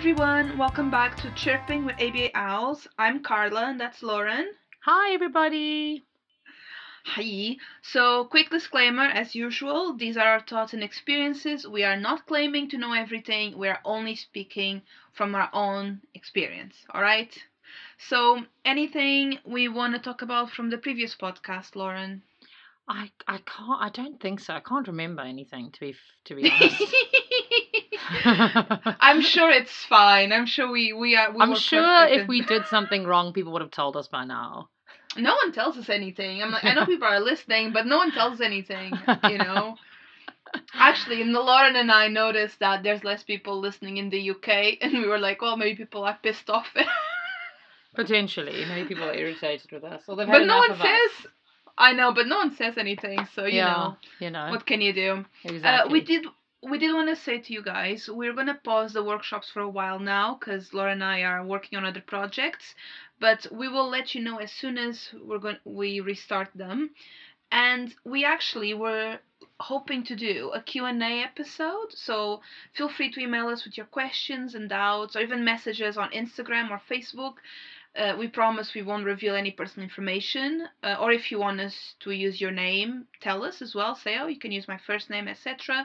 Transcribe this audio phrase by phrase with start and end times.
[0.00, 2.88] everyone, welcome back to Chirping with ABA Owls.
[2.96, 4.48] I'm Carla and that's Lauren.
[4.82, 6.06] Hi, everybody.
[7.04, 7.56] Hi.
[7.82, 11.68] So, quick disclaimer as usual, these are our thoughts and experiences.
[11.68, 14.80] We are not claiming to know everything, we are only speaking
[15.12, 17.36] from our own experience, alright?
[17.98, 22.22] So, anything we want to talk about from the previous podcast, Lauren?
[22.88, 23.82] I I can't.
[23.82, 24.54] I don't think so.
[24.54, 26.94] I can't remember anything to be to be honest.
[29.00, 30.32] I'm sure it's fine.
[30.32, 31.32] I'm sure we we are.
[31.32, 34.24] We I'm sure perfect if we did something wrong, people would have told us by
[34.24, 34.68] now.
[35.16, 36.42] no one tells us anything.
[36.42, 38.92] I'm like, I know people are listening, but no one tells us anything.
[39.28, 39.76] You know.
[40.74, 44.94] Actually, and Lauren and I noticed that there's less people listening in the UK, and
[44.94, 46.66] we were like, well, maybe people are pissed off.
[47.94, 50.86] Potentially, maybe people are irritated with us, or they've but no one of us.
[50.86, 51.26] says.
[51.78, 53.26] I know, but no one says anything.
[53.34, 55.24] So you yeah, know, you know, what can you do?
[55.44, 55.88] exactly.
[55.88, 56.26] Uh, we did
[56.62, 59.68] we did want to say to you guys we're gonna pause the workshops for a
[59.68, 62.74] while now because Laura and I are working on other projects,
[63.18, 66.90] but we will let you know as soon as we're going we restart them,
[67.50, 69.18] and we actually were
[69.58, 72.40] hoping to do a Q&A episode so
[72.74, 76.70] feel free to email us with your questions and doubts or even messages on Instagram
[76.70, 77.34] or Facebook.
[77.96, 81.94] Uh, we promise we won't reveal any personal information uh, or if you want us
[81.98, 85.10] to use your name tell us as well say oh you can use my first
[85.10, 85.84] name etc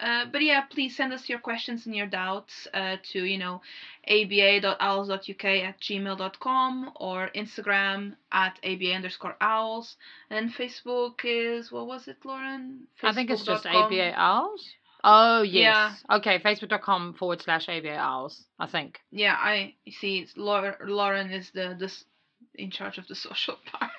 [0.00, 3.60] uh, but yeah please send us your questions and your doubts uh, to you know
[4.08, 9.96] aba.owls.uk at gmail.com or instagram at aba underscore owls
[10.30, 13.66] and facebook is what was it lauren I think it's just.
[13.66, 14.68] ABA Owls.
[15.02, 15.90] Oh Yeah.
[15.90, 16.04] yes.
[16.10, 18.44] Okay, facebook.com forward slash ABA Owls.
[18.58, 18.98] I think.
[19.10, 22.04] yeah i see lauren is the this
[22.54, 23.90] in charge of the social part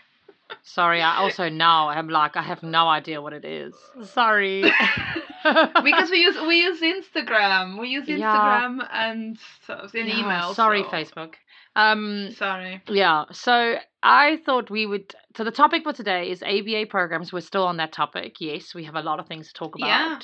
[0.68, 3.76] Sorry, I also now am like I have no idea what it is.
[4.04, 4.62] Sorry.
[5.84, 7.80] because we use we use Instagram.
[7.80, 8.18] We use Yeah.
[8.18, 9.38] Instagram and
[9.68, 10.54] so in Yeah, email.
[10.56, 11.34] Sorry, so- Facebook.
[11.78, 12.82] Um, Sorry.
[12.88, 15.14] Yeah, so I thought we would.
[15.36, 17.34] So the topic for today is ABA programs.
[17.34, 18.38] We're still on that topic.
[18.40, 19.88] Yes, we have a lot of things to talk about.
[19.88, 20.20] Yeah.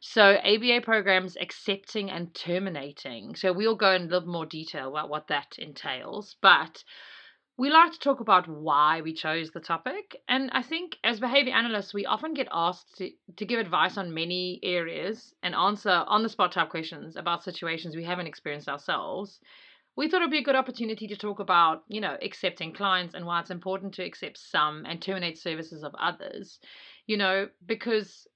[0.00, 3.34] So ABA programs accepting and terminating.
[3.34, 6.36] So we'll go in a little more detail about what that entails.
[6.40, 6.84] But
[7.58, 10.16] we like to talk about why we chose the topic.
[10.28, 14.14] And I think as behavior analysts, we often get asked to, to give advice on
[14.14, 19.38] many areas and answer on the spot type questions about situations we haven't experienced ourselves
[19.96, 23.26] we thought it'd be a good opportunity to talk about, you know, accepting clients and
[23.26, 26.58] why it's important to accept some and terminate services of others,
[27.06, 28.26] you know, because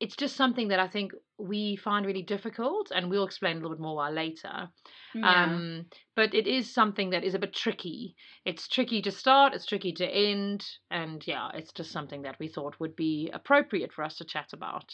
[0.00, 3.76] it's just something that I think we find really difficult, and we'll explain a little
[3.76, 4.68] bit more why later.
[5.14, 5.44] Yeah.
[5.44, 8.16] Um, but it is something that is a bit tricky.
[8.44, 12.48] It's tricky to start, it's tricky to end, and yeah, it's just something that we
[12.48, 14.90] thought would be appropriate for us to chat about.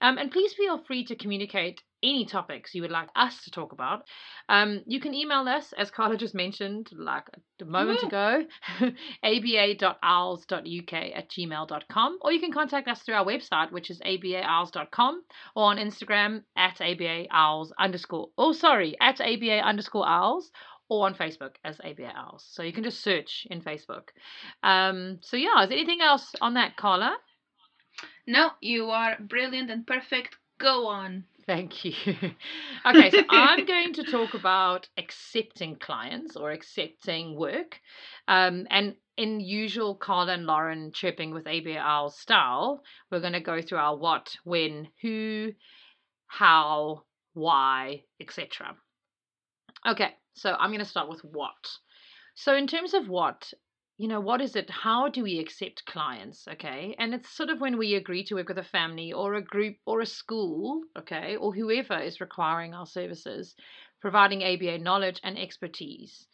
[0.00, 3.72] Um, and please feel free to communicate any topics you would like us to talk
[3.72, 4.04] about.
[4.48, 7.24] Um, you can email us, as Carla just mentioned, like
[7.60, 8.44] a moment ago,
[9.24, 15.22] aba.owls.uk at gmail.com, or you can contact us through our website, which is abaowls.com,
[15.54, 20.50] or on Instagram at abaowls underscore, oh, sorry, at aba underscore owls,
[20.88, 22.46] or on Facebook as ABA Owls.
[22.48, 24.08] So you can just search in Facebook.
[24.62, 27.16] Um, so yeah, is there anything else on that, Carla?
[28.26, 30.36] no, you are brilliant and perfect.
[30.58, 31.24] Go on.
[31.46, 31.94] Thank you.
[32.86, 37.78] okay, so I'm going to talk about accepting clients or accepting work.
[38.26, 43.40] Um, and in usual Carla and Lauren chirping with ABA Owl style, we're going to
[43.40, 45.52] go through our what, when, who,
[46.26, 47.04] how,
[47.34, 48.74] why, etc.
[49.86, 51.54] Okay, so I'm going to start with what.
[52.34, 53.52] So, in terms of what,
[53.98, 54.68] you know, what is it?
[54.68, 56.46] How do we accept clients?
[56.48, 56.94] Okay.
[56.98, 59.76] And it's sort of when we agree to work with a family or a group
[59.86, 63.54] or a school, okay, or whoever is requiring our services,
[64.00, 66.26] providing ABA knowledge and expertise.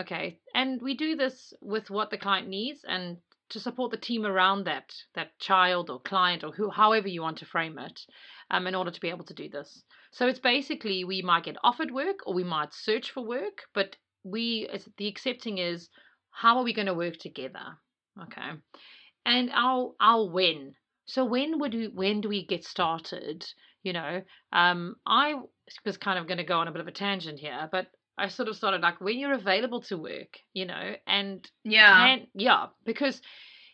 [0.00, 0.38] Okay.
[0.54, 3.18] And we do this with what the client needs and
[3.50, 7.38] to support the team around that that child or client or who however you want
[7.38, 8.00] to frame it
[8.50, 11.56] um, in order to be able to do this so it's basically we might get
[11.64, 14.68] offered work or we might search for work but we
[14.98, 15.88] the accepting is
[16.30, 17.78] how are we going to work together
[18.20, 18.50] okay
[19.26, 20.74] and I'll I'll win.
[21.06, 23.44] so when would we when do we get started
[23.82, 24.22] you know
[24.52, 25.34] um i
[25.84, 27.86] was kind of going to go on a bit of a tangent here but
[28.18, 31.96] i sort of started like when you're available to work you know and Yeah.
[31.96, 33.20] can yeah because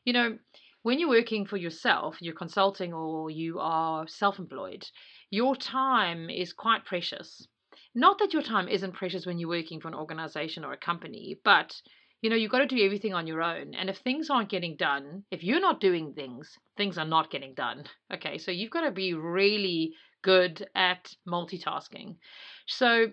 [0.04, 0.38] you know
[0.82, 4.84] when you're working for yourself you're consulting or you are self-employed
[5.30, 7.46] your time is quite precious
[7.94, 11.38] not that your time isn't precious when you're working for an organization or a company
[11.44, 11.74] but
[12.22, 14.76] you know you've got to do everything on your own and if things aren't getting
[14.76, 18.82] done if you're not doing things things are not getting done okay so you've got
[18.82, 19.92] to be really
[20.22, 22.16] good at multitasking
[22.66, 23.06] so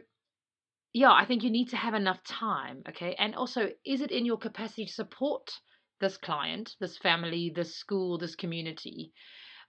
[0.93, 2.83] yeah, I think you need to have enough time.
[2.89, 3.15] Okay.
[3.17, 5.51] And also, is it in your capacity to support
[5.99, 9.11] this client, this family, this school, this community?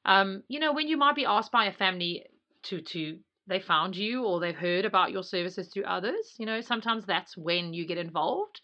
[0.04, 2.26] Um, you know, when you might be asked by a family
[2.64, 6.60] to to they found you or they've heard about your services through others, you know,
[6.60, 8.60] sometimes that's when you get involved.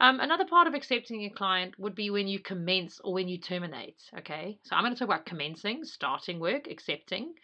[0.00, 3.38] Um, another part of accepting a client would be when you commence or when you
[3.38, 4.02] terminate.
[4.18, 7.34] Okay, so I'm going to talk about commencing, starting work, accepting.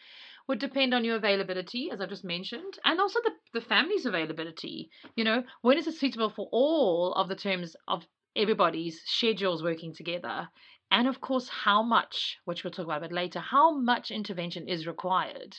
[0.49, 4.91] Would depend on your availability, as I've just mentioned, and also the, the family's availability.
[5.15, 8.05] You know, when is it suitable for all of the terms of
[8.35, 10.49] everybody's schedules working together?
[10.91, 14.69] And of course, how much, which we'll talk about a bit later, how much intervention
[14.69, 15.57] is required.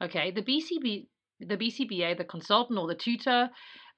[0.00, 1.08] Okay, the BCB,
[1.40, 3.50] the BCBA, the consultant or the tutor,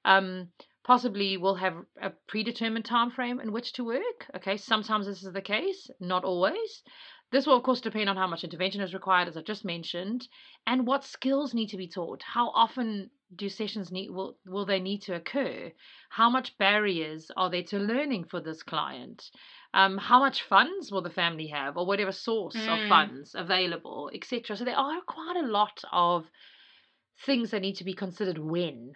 [0.05, 0.49] um,
[0.83, 4.29] possibly will have a predetermined time frame in which to work.
[4.35, 6.83] Okay, sometimes this is the case, not always.
[7.31, 10.27] This will, of course, depend on how much intervention is required, as I've just mentioned,
[10.67, 12.21] and what skills need to be taught.
[12.23, 15.71] How often do sessions need will will they need to occur?
[16.09, 19.31] How much barriers are there to learning for this client?
[19.73, 22.67] Um, how much funds will the family have, or whatever source mm.
[22.67, 24.57] of funds available, etc.
[24.57, 26.25] So there are quite a lot of
[27.25, 28.93] things that need to be considered when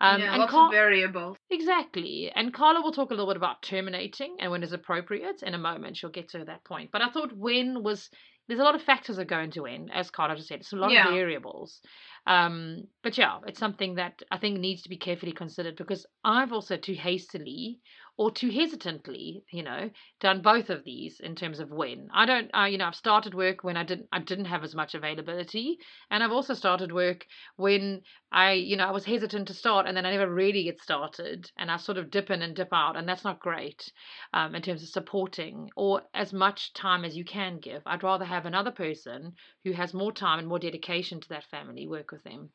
[0.00, 1.36] um, yeah, and lots Car- of variables.
[1.50, 2.32] Exactly.
[2.34, 5.58] And Carla will talk a little bit about terminating and when is appropriate in a
[5.58, 5.96] moment.
[5.96, 6.90] She'll get to that point.
[6.92, 8.08] But I thought when was
[8.48, 10.60] there's a lot of factors that go into when, as Carla just said.
[10.60, 11.06] It's a lot yeah.
[11.06, 11.80] of variables.
[12.26, 16.52] Um, but yeah, it's something that I think needs to be carefully considered because I've
[16.52, 17.78] also too hastily
[18.20, 19.88] or too hesitantly, you know,
[20.20, 22.06] done both of these in terms of when.
[22.12, 24.74] I don't, uh, you know, I've started work when I didn't, I didn't have as
[24.74, 25.78] much availability,
[26.10, 27.24] and I've also started work
[27.56, 30.82] when I, you know, I was hesitant to start, and then I never really get
[30.82, 33.90] started, and I sort of dip in and dip out, and that's not great
[34.34, 37.80] um, in terms of supporting or as much time as you can give.
[37.86, 39.32] I'd rather have another person
[39.64, 42.50] who has more time and more dedication to that family work with them.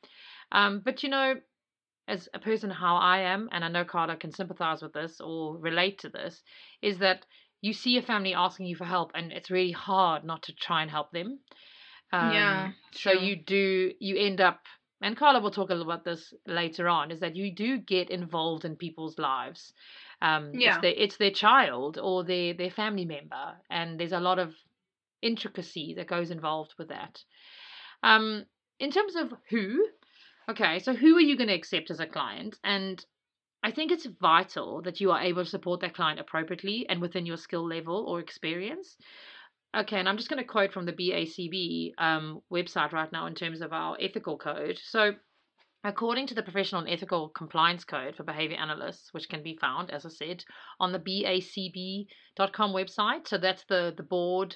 [0.51, 1.33] Um, but you know,
[2.07, 5.57] as a person how I am, and I know Carla can sympathize with this or
[5.57, 6.42] relate to this,
[6.81, 7.25] is that
[7.62, 10.81] you see a family asking you for help, and it's really hard not to try
[10.81, 11.40] and help them.
[12.13, 12.72] Um, yeah.
[12.92, 14.62] So you do, you end up,
[15.02, 18.10] and Carla will talk a little about this later on, is that you do get
[18.10, 19.74] involved in people's lives.
[20.22, 20.75] Um, yeah.
[20.75, 24.54] It's their, it's their child or their, their family member, and there's a lot of
[25.22, 27.19] intricacy that goes involved with that.
[28.04, 28.46] Um,
[28.80, 29.88] in terms of who,
[30.50, 32.57] Okay, so who are you going to accept as a client?
[32.63, 33.03] And
[33.63, 37.25] I think it's vital that you are able to support that client appropriately and within
[37.25, 38.95] your skill level or experience.
[39.75, 43.33] Okay, and I'm just going to quote from the BACB um, website right now in
[43.33, 44.80] terms of our ethical code.
[44.81, 45.13] So,
[45.83, 49.89] according to the Professional and Ethical Compliance Code for Behavior Analysts, which can be found,
[49.89, 50.44] as I said,
[50.80, 54.56] on the BACB.com website, so that's the, the board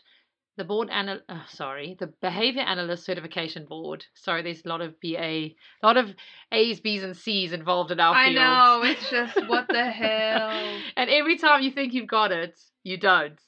[0.57, 4.05] the board anal oh, sorry the behavior analyst certification board.
[4.13, 6.13] Sorry there's a lot of ba a lot of
[6.51, 10.77] a's b's and c's involved in our field i know it's just what the hell?
[10.97, 13.39] And every time you think you've got it you don't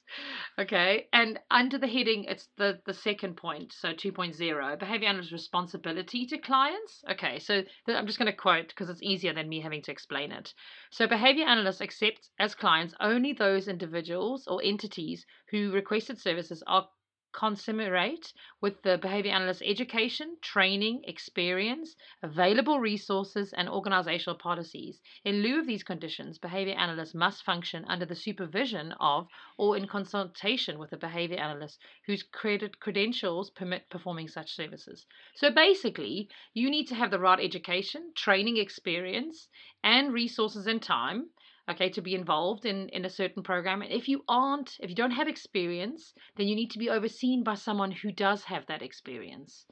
[0.61, 6.25] okay and under the heading it's the the second point so 2.0 behavior analyst responsibility
[6.25, 7.03] to clients?
[7.09, 10.31] Okay so i'm just going to quote because it's easier than me having to explain
[10.31, 10.53] it.
[10.91, 16.87] So behavior analysts accept as clients only those individuals or entities who requested services are
[17.33, 25.01] commensurate with the behavior analyst education, training, experience, available resources, and organizational policies.
[25.23, 29.87] In lieu of these conditions, behavior analysts must function under the supervision of or in
[29.87, 35.05] consultation with a behavior analyst whose credit credentials permit performing such services.
[35.35, 39.47] So basically, you need to have the right education, training experience,
[39.83, 41.29] and resources and time
[41.69, 43.81] okay, to be involved in, in a certain program.
[43.81, 47.43] And if you aren't, if you don't have experience, then you need to be overseen
[47.43, 49.65] by someone who does have that experience.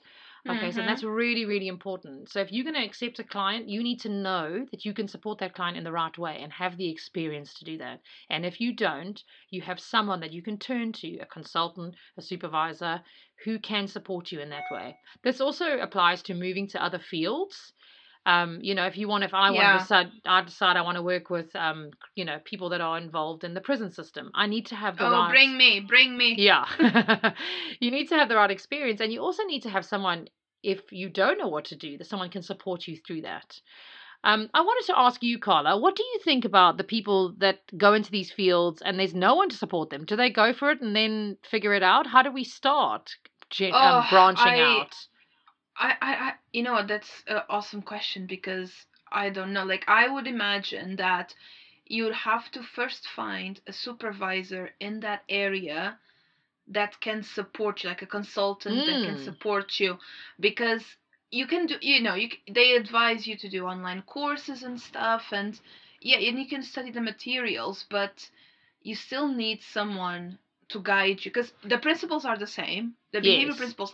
[0.48, 0.72] Okay, mm-hmm.
[0.72, 2.30] so that's really, really important.
[2.30, 5.10] So if you're going to accept a client, you need to know that you can
[5.10, 8.00] support that client in the right way and have the experience to do that.
[8.30, 12.22] And if you don't, you have someone that you can turn to, a consultant, a
[12.22, 13.02] supervisor,
[13.44, 14.98] who can support you in that way.
[15.24, 17.74] This also applies to moving to other fields
[18.26, 19.56] um, you know, if you want, if I yeah.
[19.56, 22.82] want to decide, I decide I want to work with, um, you know, people that
[22.82, 24.30] are involved in the prison system.
[24.36, 25.32] I need to have the oh, right.
[25.32, 26.36] bring me, bring me.
[26.38, 26.66] Yeah,
[27.80, 30.28] you need to have the right experience, and you also need to have someone.
[30.62, 33.60] If you don't know what to do, that someone can support you through that.
[34.26, 37.60] Um, I wanted to ask you, Carla, what do you think about the people that
[37.78, 40.04] go into these fields and there's no one to support them?
[40.04, 42.06] Do they go for it and then figure it out?
[42.06, 43.16] How do we start
[43.62, 44.94] um, oh, branching I, out?
[45.80, 48.72] I, I, I you know that's an awesome question because
[49.12, 49.66] I don't know.
[49.66, 51.34] Like I would imagine that
[51.88, 55.98] you'd have to first find a supervisor in that area
[56.68, 58.86] that can support you, like a consultant mm.
[58.86, 59.26] that can mm.
[59.26, 59.98] support you,
[60.40, 60.84] because
[61.32, 65.32] you can do you know you they advise you to do online courses and stuff
[65.32, 65.60] and
[66.02, 68.30] yeah and you can study the materials but
[68.82, 70.38] you still need someone
[70.70, 73.58] to guide you because the principles are the same the behavior Yes.
[73.58, 73.94] principles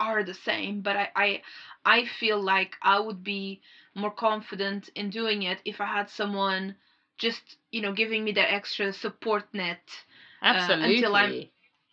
[0.00, 1.42] are, the same but I, I
[1.84, 3.60] i feel like i would be
[3.94, 6.74] more confident in doing it if i had someone
[7.18, 10.04] just you know giving me that extra support net
[10.42, 10.84] Absolutely.
[10.88, 11.36] until I'm-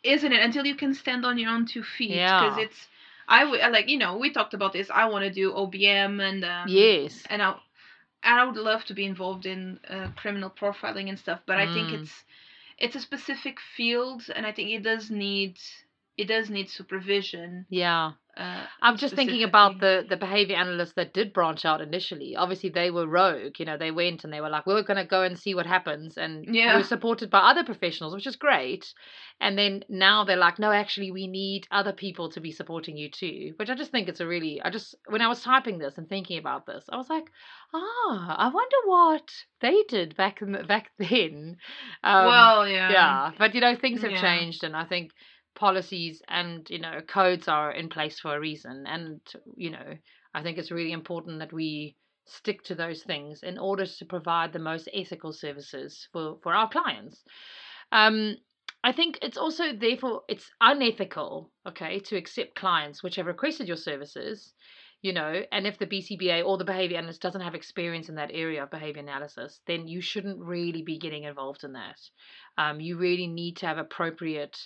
[0.04, 2.58] isn't it until you can stand on your own two feet because Yeah.
[2.58, 2.88] it's
[3.28, 6.44] i would like you know we talked about this i want to do obm and
[6.46, 7.28] um, yes.
[7.30, 7.50] and i
[8.24, 11.66] and i would love to be involved in uh, criminal profiling and stuff but i
[11.68, 11.94] think Mm.
[11.94, 12.24] it's
[12.78, 15.58] it's a specific field and i think it does need
[16.18, 18.12] it does need supervision Yeah.
[18.38, 22.36] uh, I'm just thinking about the the behavior analysts that did branch out initially.
[22.36, 23.60] Obviously, they were rogue.
[23.60, 25.66] You know, they went and they were like, "We're going to go and see what
[25.66, 26.76] happens," and Yeah.
[26.76, 28.94] were supported by other professionals, which is great.
[29.40, 33.10] And then now they're like, "No, actually, we need other people to be supporting you
[33.10, 34.62] too." Which I just think it's a really.
[34.62, 37.26] I just when I was typing this and thinking about this, I was like,
[37.74, 39.32] "Ah, I wonder what
[39.62, 41.58] they did back in the, back then."
[42.04, 44.22] Um, well yeah yeah but you know things have Yeah.
[44.22, 45.12] changed and i think
[45.56, 49.22] policies and you know codes are in place for a reason and
[49.56, 49.98] you know
[50.34, 51.96] i think it's really important that we
[52.26, 56.70] stick to those things in order to provide the most ethical services for for our
[56.70, 57.24] clients
[57.92, 58.36] um
[58.86, 63.78] I think it's also therefore it's unethical, okay, to accept clients which have requested your
[63.78, 64.54] services,
[65.02, 68.30] you know, and if the BCBA or the behavior analyst doesn't have experience in that
[68.32, 72.00] area of behavior analysis, then you shouldn't really be getting involved in that.
[72.60, 74.58] Um, you really need to have appropriate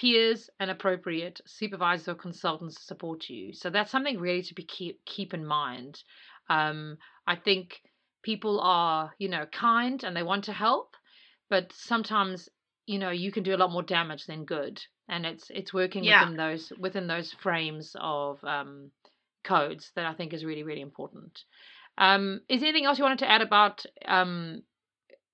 [0.00, 3.52] peers and appropriate supervisors or consultants to support you.
[3.52, 6.02] So that's something really to be keep keep in mind.
[6.48, 7.80] Um, I think
[8.22, 10.94] people are, you know, kind and they want to help,
[11.50, 12.48] but sometimes,
[12.86, 14.80] you know, you can do a lot more damage than good.
[15.08, 16.20] And it's it's working Yeah.
[16.20, 18.92] within those within those frames of um,
[19.42, 21.42] codes that I think is really really important.
[21.96, 24.62] Um, is there anything else you wanted to add about um,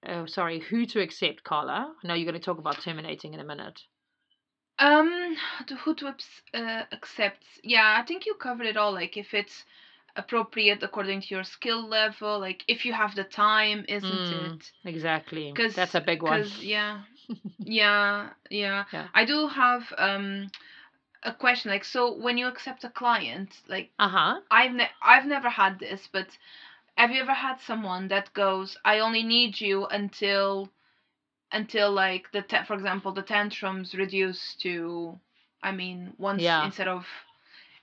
[0.09, 1.93] oh, sorry, who to accept, Carla?
[2.03, 3.81] I know you're going to talk about terminating in a minute.
[4.79, 5.37] Um,
[5.85, 6.09] who to
[6.55, 7.61] uh, accepts.
[7.63, 8.93] Yeah, I think you covered it all.
[8.93, 9.65] Like if it's
[10.17, 14.73] appropriate according to your skill level, like if you have the time, isn't Mm, it?
[14.85, 15.55] Exactly.
[15.55, 16.47] 'Cause- That's a big one.
[16.47, 17.03] Because yeah,
[17.65, 19.09] yeah, yeah, Yeah.
[19.15, 20.51] I do have um
[21.23, 21.71] a question.
[21.71, 24.41] Like, so when you accept a client, like Uh huh.
[24.51, 26.39] I've ne- I've never had this, but
[26.97, 30.71] have you ever had someone that goes, "I only need you until
[31.55, 35.19] until like the ta- for example the tantrums reduce to,
[35.63, 36.61] I mean once Yeah.
[36.61, 37.07] instead of."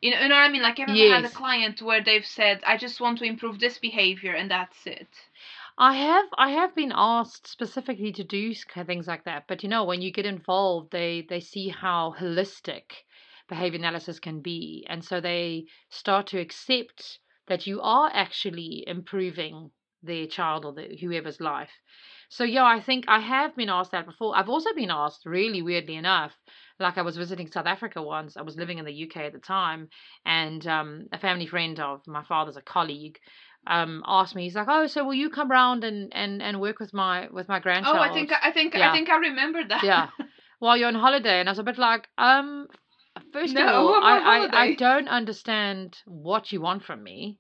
[0.02, 0.62] You know, you know what I mean?
[0.64, 3.80] Like, you ever had a client where they've said, "I just want to improve this
[3.80, 5.30] behavior," and that's it?
[5.78, 9.84] I have I have been asked specifically to do things like that, but you know
[9.84, 13.04] when you get involved, they they see how holistic
[13.50, 19.72] behavior analysis can be, and so they start to accept that you are actually improving
[20.02, 21.82] their child or the, whoever's life.
[22.32, 24.36] So yeah, I think I have been asked that before.
[24.38, 26.34] I've also been asked, really weirdly enough,
[26.80, 28.38] like I was visiting South Africa once.
[28.38, 29.90] I was living in the UK at the time,
[30.26, 33.20] and um, a family friend of my father's, a colleague,
[33.68, 34.44] um, asked me.
[34.46, 37.50] He's like, "Oh, so will you come round and and and work with my with
[37.50, 38.88] my grandchild?" Oh, I think I think Yeah.
[38.90, 39.84] I think I remember that.
[39.84, 40.10] yeah,
[40.60, 42.68] while you're on holiday, and I was a bit like, um,
[43.34, 47.40] first No, of all, I, I I don't understand what you want from me.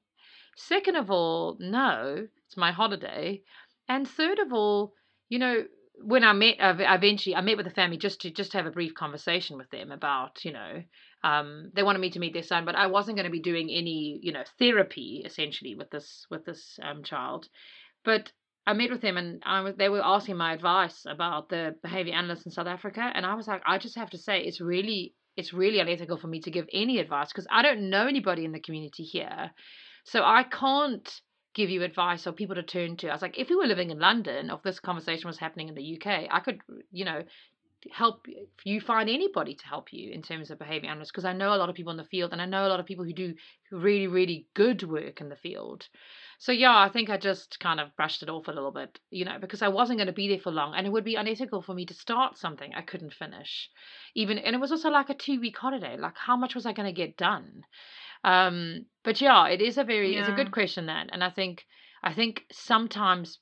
[0.55, 3.43] Second of all, no, it's my holiday,
[3.91, 4.93] and third of all,
[5.29, 5.65] you know.
[6.03, 8.95] When I met, eventually, I met with the family just to just have a brief
[8.95, 10.81] conversation with them about, you know,
[11.23, 13.69] um, they wanted me to meet their son, but I wasn't going to be doing
[13.69, 17.47] any, you know, therapy essentially with this with this um, child.
[18.03, 18.31] But
[18.65, 22.13] I met with them, and I was they were asking my advice about the behavior
[22.13, 25.13] analyst in South Africa, and I was like, I just have to say, it's really
[25.37, 28.51] it's really unethical for me to give any advice because I don't know anybody in
[28.51, 29.51] the community here,
[30.05, 31.21] so I can't
[31.53, 33.09] give you advice or people to turn to.
[33.09, 35.75] I was like, if we were living in London, if this conversation was happening in
[35.75, 37.23] the UK, I could, you know,
[37.91, 38.27] help
[38.63, 41.57] you find anybody to help you in terms of behavior analysts because I know a
[41.57, 43.33] lot of people in the field and I know a lot of people who do
[43.71, 45.87] really really good work in the field.
[46.37, 49.25] So yeah, I think I just kind of brushed it off a little bit, you
[49.25, 51.61] know, because I wasn't going to be there for long and it would be unethical
[51.61, 53.69] for me to start something I couldn't finish.
[54.15, 55.97] Even and it was also like a 2 week holiday.
[55.97, 57.63] Like how much was I going to get done?
[58.23, 61.65] Um but yeah, it is a very it's a good question that and I think
[62.03, 63.39] I think sometimes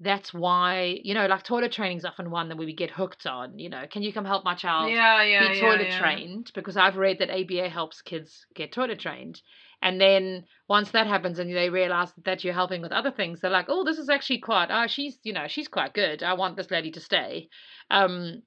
[0.00, 3.58] that's why you know like toilet training is often one that we get hooked on
[3.58, 5.98] you know can you come help my child yeah, yeah, be toilet yeah.
[5.98, 9.40] trained because I've read that ABA helps kids get toilet trained.
[9.84, 13.50] And then once that happens and they realize that you're helping with other things, they're
[13.50, 16.22] like, oh, this is actually quite, oh, she's, you know, she's quite good.
[16.22, 17.50] I want this lady to stay.
[17.90, 18.42] Um,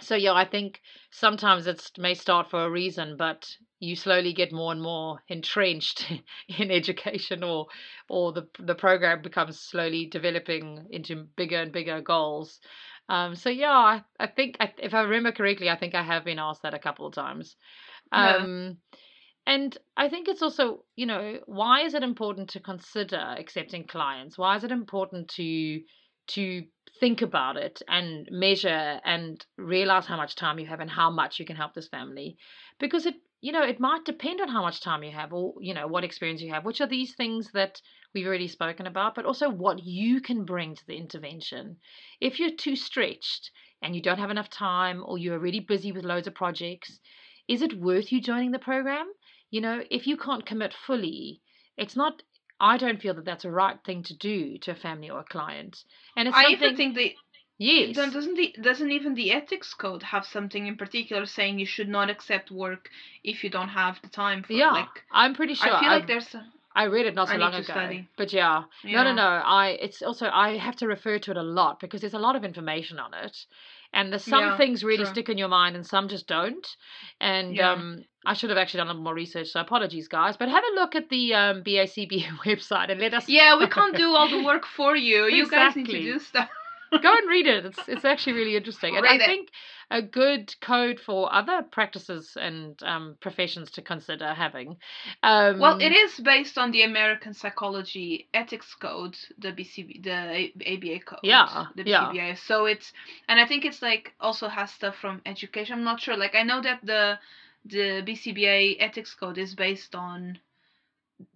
[0.00, 3.46] so yeah, I think sometimes it may start for a reason, but
[3.80, 6.10] you slowly get more and more entrenched
[6.58, 7.66] in education or
[8.08, 12.60] or the the program becomes slowly developing into bigger and bigger goals.
[13.08, 16.24] Um, so yeah I, I think I, if i remember correctly i think i have
[16.24, 17.54] been asked that a couple of times.
[18.12, 18.78] Um,
[19.46, 19.54] yeah.
[19.54, 24.38] and i think it's also you know why is it important to consider accepting clients?
[24.38, 25.80] Why is it important to
[26.28, 26.64] to
[27.00, 31.38] think about it and measure and realize how much time you have and how much
[31.38, 32.36] you can help this family?
[32.78, 35.74] Because it you know, it might depend on how much time you have or, you
[35.74, 37.78] know, what experience you have, which are these things that
[38.14, 41.76] we've already spoken about, but also what you can bring to the intervention.
[42.22, 43.50] If you're too stretched
[43.82, 46.98] and you don't have enough time or you're really busy with loads of projects,
[47.46, 49.12] is it worth you joining the program?
[49.50, 51.42] You know, if you can't commit fully,
[51.76, 52.22] it's not
[52.58, 55.24] I don't feel that that's a right thing to do to a family or a
[55.24, 55.76] client.
[56.16, 57.14] And it's I something, even think the
[57.58, 57.94] Yes.
[57.94, 62.10] Doesn't the doesn't even the ethics code have something in particular saying you should not
[62.10, 62.88] accept work
[63.22, 64.72] if you don't have the time for yeah, it?
[64.72, 65.72] Like, I'm pretty sure.
[65.72, 66.34] I feel I've, like there's.
[66.34, 66.44] A,
[66.74, 67.62] I read it not so long ago.
[67.62, 68.08] study.
[68.16, 68.64] But yeah.
[68.82, 69.04] yeah.
[69.04, 69.22] No, no, no.
[69.22, 72.34] I it's also I have to refer to it a lot because there's a lot
[72.34, 73.36] of information on it.
[73.92, 75.12] And there's some Yeah, things really true.
[75.12, 76.66] stick in your mind and some just don't.
[77.20, 77.72] And Yeah.
[77.72, 80.36] um I should have actually done a little more research, so apologies guys.
[80.36, 83.96] But have a look at the um BACB website and let us Yeah, we can't
[83.96, 85.26] do all the work for you.
[85.26, 86.48] You guys need to do stuff.
[87.02, 87.64] Go and read it.
[87.66, 88.96] It's it's actually really interesting.
[88.96, 89.26] And I it.
[89.26, 89.48] think
[89.90, 94.76] a good code for other practices and um, professions to consider having.
[95.22, 101.00] Um, Well, it is based on the American Psychology Ethics Code, the BCB, the ABA
[101.04, 101.20] code.
[101.22, 102.34] Yeah, the yeah.
[102.34, 102.92] So it's,
[103.28, 105.78] and I think it's like also has stuff from education.
[105.78, 106.16] I'm not sure.
[106.16, 107.18] Like I know that the
[107.64, 110.38] the BCBA Ethics Code is based on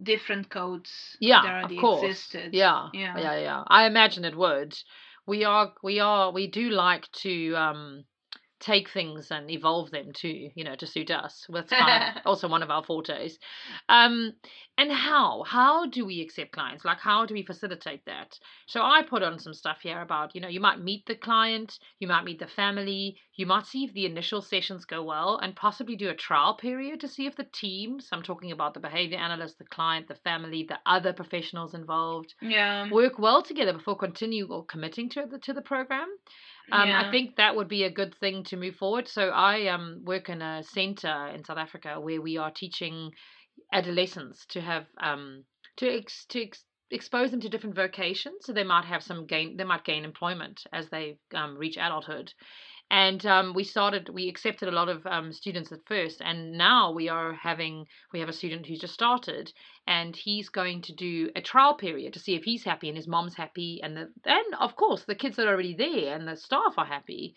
[0.02, 2.02] different codes that Yeah, already of course.
[2.02, 2.54] existed.
[2.54, 3.18] Yeah, Yeah.
[3.18, 3.64] yeah, yeah.
[3.68, 4.76] I imagine it would.
[5.28, 8.04] We are, we are, we do like to um,
[8.60, 11.46] take things and evolve them to you know, to suit us.
[11.48, 13.38] That's kind of also one of our fortes.
[13.88, 14.32] Um,
[14.76, 15.42] and how?
[15.42, 16.84] How do we accept clients?
[16.84, 18.38] Like, how do we facilitate that?
[18.66, 21.78] So I put on some stuff here about, you know, you might meet the client,
[21.98, 25.56] you might meet the family, you might see if the initial sessions go well, and
[25.56, 28.80] possibly do a trial period to see if the team, so I'm talking about the
[28.80, 32.88] behavior analyst, the client, the family, the other professionals involved, Yeah.
[32.90, 36.08] work well together before continue or committing to the to the program.
[36.70, 37.06] Um, yeah.
[37.06, 39.08] I think that would be a good thing to move forward.
[39.08, 43.10] So I um, work in a center in South Africa where we are teaching
[43.72, 45.44] adolescents to have um,
[45.78, 48.44] to ex- to ex- expose them to different vocations.
[48.44, 49.56] So they might have some gain.
[49.56, 52.32] They might gain employment as they um, reach adulthood.
[52.90, 54.08] And um, we started.
[54.08, 57.86] We accepted a lot of um, students at first, and now we are having.
[58.12, 59.52] We have a student who's just started,
[59.86, 63.06] and he's going to do a trial period to see if he's happy and his
[63.06, 66.36] mom's happy, and the and of course the kids that are already there and the
[66.36, 67.34] staff are happy,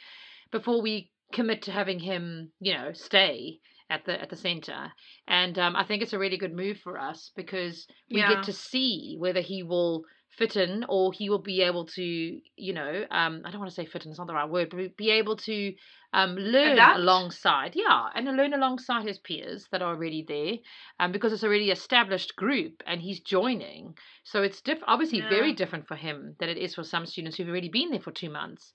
[0.52, 3.60] before we commit to having him, you know, stay
[3.90, 4.92] at the at the center.
[5.28, 8.30] And um, I think it's a really good move for us because we Yeah.
[8.36, 10.04] get to see whether he will
[10.38, 13.76] fit in or he will be able to, you know, um, I don't want to
[13.76, 15.74] say fit in, it's not the right word, but be able to
[16.14, 17.00] um, learn Adapt?
[17.00, 20.56] alongside, yeah, and learn alongside his peers that are already there,
[21.00, 23.96] um, because it's already established group and he's joining.
[24.24, 27.48] So it's diff- obviously very different for him than it is for some students who've
[27.48, 28.74] already been there for two months.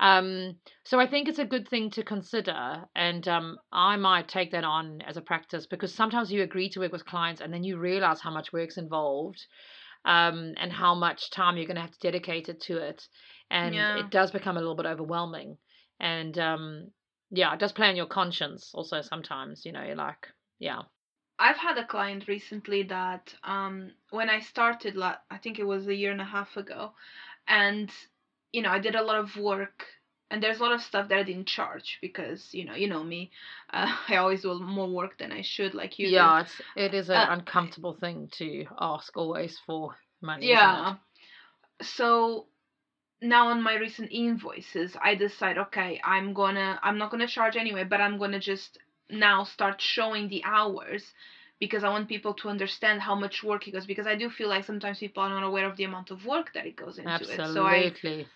[0.00, 4.52] Um, so I think it's a good thing to consider, and um, I might take
[4.52, 7.64] that on as a practice because sometimes you agree to work with clients and then
[7.64, 9.44] you realize how much work's involved,
[10.08, 13.08] um, and how much time you're going to have to dedicate it to it,
[13.50, 13.94] and Yeah.
[13.94, 15.58] it does become a little bit overwhelming,
[16.00, 16.92] and um,
[17.30, 19.66] yeah, it does play on your conscience also sometimes.
[19.66, 20.28] You know, you're like,
[20.60, 20.82] yeah,
[21.38, 25.94] I've had a client recently that um when I started I think it was a
[25.96, 26.94] year and a half ago
[27.48, 27.92] and
[28.52, 29.86] you know I did a lot of work
[30.30, 33.02] and there's a lot of stuff that I didn't charge because you know you know
[33.04, 33.30] me
[33.72, 36.32] uh, I always do more work than I should like you do.
[36.32, 40.58] yeah, it's it is an Uh, uncomfortable thing to ask always for money.
[40.58, 40.96] Yeah.
[41.82, 42.46] So
[43.20, 47.84] now on my recent invoices, I decide, okay, I'm gonna, I'm not gonna charge anyway,
[47.84, 48.78] but I'm gonna just
[49.10, 51.14] now start showing the hours
[51.60, 53.86] because I want people to understand how much work it goes.
[53.86, 56.52] Because I do feel like sometimes people are not aware of the amount of work
[56.54, 57.46] that it goes into it.
[57.46, 58.28] So I, Absolutely.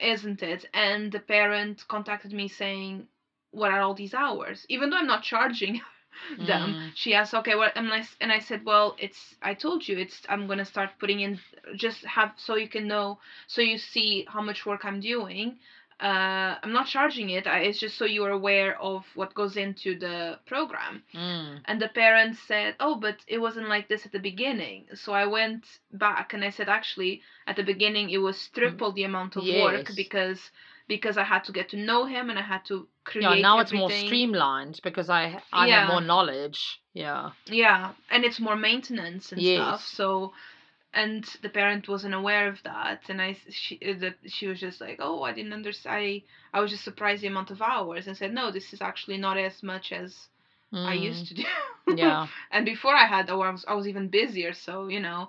[0.00, 0.66] Isn't it?
[0.74, 3.08] And the parent contacted me saying,
[3.50, 4.66] what are all these hours?
[4.68, 5.80] Even though I'm not charging
[6.38, 6.74] them.
[6.74, 6.90] Mm.
[6.94, 7.72] She asked, okay, what?
[7.76, 9.34] And I, and I said, well, it's.
[9.42, 10.22] I told you, it's.
[10.28, 11.38] I'm gonna start putting in,
[11.76, 15.58] just have so you can know, so you see how much work I'm doing.
[16.00, 17.46] Uh, I'm not charging it.
[17.46, 21.02] I, it's just so you're aware of what goes into the program.
[21.14, 21.60] Mm.
[21.64, 25.24] And the parents said, "Oh, but it wasn't like this at the beginning." So I
[25.26, 29.44] went back and I said, "Actually, at the beginning it was triple the amount of
[29.44, 30.50] work because
[30.88, 33.58] because I had to get to know him and I had to create." Yeah, now
[33.60, 35.80] it's more streamlined because I I Yeah.
[35.80, 36.80] have more knowledge.
[36.92, 37.30] Yeah.
[37.46, 39.56] Yeah, and it's more maintenance and Yes.
[39.56, 39.82] stuff.
[39.86, 40.32] So,
[40.94, 44.80] and the parent wasn't aware of that, and I she uh, that she was just
[44.80, 45.96] like, oh, I didn't understand.
[45.96, 46.22] I,
[46.52, 49.36] I was just surprised the amount of hours, and said, no, this is actually not
[49.38, 50.28] as much as
[50.84, 50.96] I Mm.
[50.96, 51.44] used to do.
[51.88, 52.26] Yeah.
[52.50, 54.52] and before I had, oh, I was I was even busier.
[54.52, 55.28] So you know.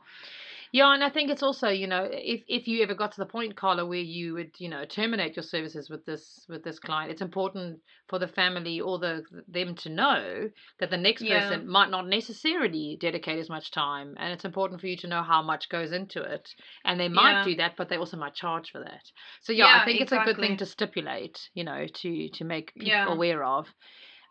[0.74, 3.26] Yeah, and I think it's also, you know, if if you ever got to the
[3.26, 7.12] point, Carla, where you would, you know, terminate your services with this with this client,
[7.12, 10.50] it's important for the family or the them to know
[10.80, 11.40] that the next Yeah.
[11.40, 15.24] person might not necessarily dedicate as much time, and it's important for you to know
[15.24, 16.50] how much goes into it,
[16.84, 17.44] and they might Yeah.
[17.46, 19.04] do that, but they also might charge for that.
[19.42, 22.44] So yeah, Yeah, I think it's a good thing to stipulate, you know, to to
[22.44, 23.68] make people aware of.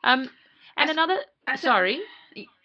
[0.04, 0.30] Um, and
[0.76, 1.18] I s- another,
[1.48, 2.00] said- sorry.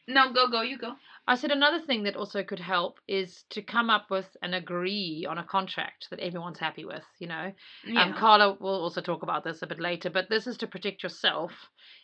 [0.07, 0.95] No, go go, you go.
[1.27, 5.25] I said another thing that also could help is to come up with and agree
[5.29, 7.53] on a contract that everyone's happy with, you know.
[7.85, 8.03] Yeah.
[8.03, 11.03] Um, Carla will also talk about this a bit later, but this is to protect
[11.03, 11.51] yourself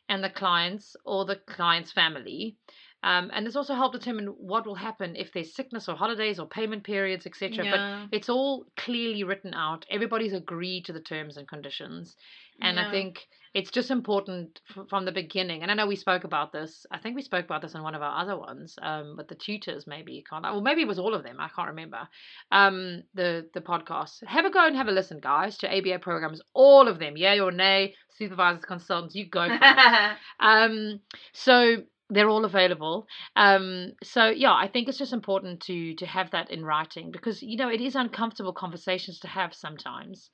[0.07, 2.57] and the clients or the client's family.
[3.03, 6.47] Um, and this also help determine what will happen if there's sickness or holidays or
[6.47, 7.63] payment periods, etc.
[8.09, 9.85] But it's all clearly written out.
[9.89, 12.15] Everybody's agreed to the terms and conditions.
[12.61, 15.61] And I think it's just important f- from the beginning.
[15.61, 16.85] And I know we spoke about this.
[16.91, 19.35] I think we spoke about this in one of our other ones um, with the
[19.35, 20.13] tutors, maybe.
[20.13, 21.37] you Can't Well, maybe it was all of them.
[21.39, 22.07] I can't remember.
[22.51, 24.23] Um, the the podcast.
[24.25, 27.39] Have a go and have a listen, guys, to ABA programs, all of them, yay
[27.39, 29.15] or nay, supervisors, consultants.
[29.15, 30.17] You go for it.
[30.39, 30.99] Um,
[31.33, 31.77] so
[32.09, 33.05] they're all available.
[33.35, 37.41] Um, so yeah, I think it's just important to to have that in writing because
[37.41, 40.29] you know it is uncomfortable conversations to have sometimes,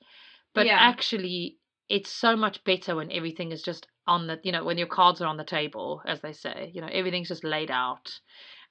[0.54, 0.76] but Yeah.
[0.78, 1.58] actually
[1.88, 5.20] it's so much better when everything is just on the you know when your cards
[5.20, 8.10] are on the table as they say you know everything's just laid out.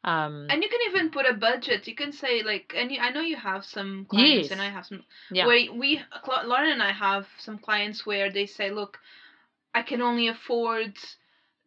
[0.03, 1.87] Um, And you can even put a budget.
[1.87, 4.85] You can say like, and you, I know you have some clients, and I have
[4.85, 5.03] some.
[5.31, 6.01] yeah, Where we,
[6.45, 8.99] Lauren and I have some clients where they say, look,
[9.73, 10.97] I can only afford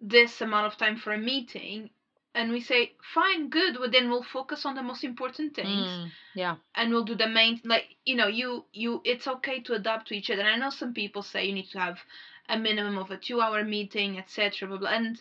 [0.00, 1.88] this amount of time for a meeting,
[2.36, 3.78] and we say, fine, good.
[3.80, 7.28] Well, then we'll focus on the most important things, Mm, yeah, and we'll do the
[7.28, 7.60] main.
[7.64, 10.42] Like you know, you you, it's okay to adapt to each other.
[10.42, 11.98] And I know some people say you need to have
[12.48, 14.68] a minimum of a two-hour meeting, etc.
[14.68, 15.20] Blah, blah, and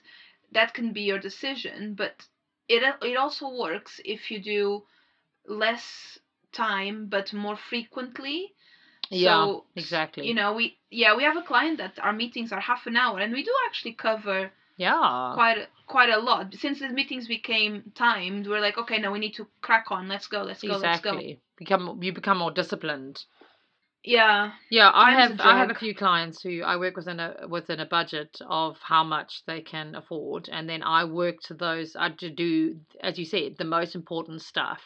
[0.52, 2.28] that can be your decision, but
[2.70, 4.84] it it also works if you do
[5.48, 6.20] less
[6.52, 8.54] time but more frequently.
[9.10, 10.28] yeah, So, exactly.
[10.28, 13.20] You know, we yeah we have a client that our meetings are half an hour,
[13.20, 16.54] and we do actually cover yeah, quite quite a lot.
[16.56, 20.08] Since the meetings became timed, we're like, okay, now we need to crack on.
[20.08, 20.44] Let's go.
[20.44, 20.78] Let's go.
[20.78, 21.20] Let's go.
[21.58, 23.24] Become you become more disciplined.
[24.06, 24.52] Yeah.
[24.70, 27.86] Yeah, I have i have a few clients who I work within a within a
[27.86, 31.96] budget of how much they can afford, and then I work to those.
[31.96, 34.82] I to do, as you said, the most important stuff,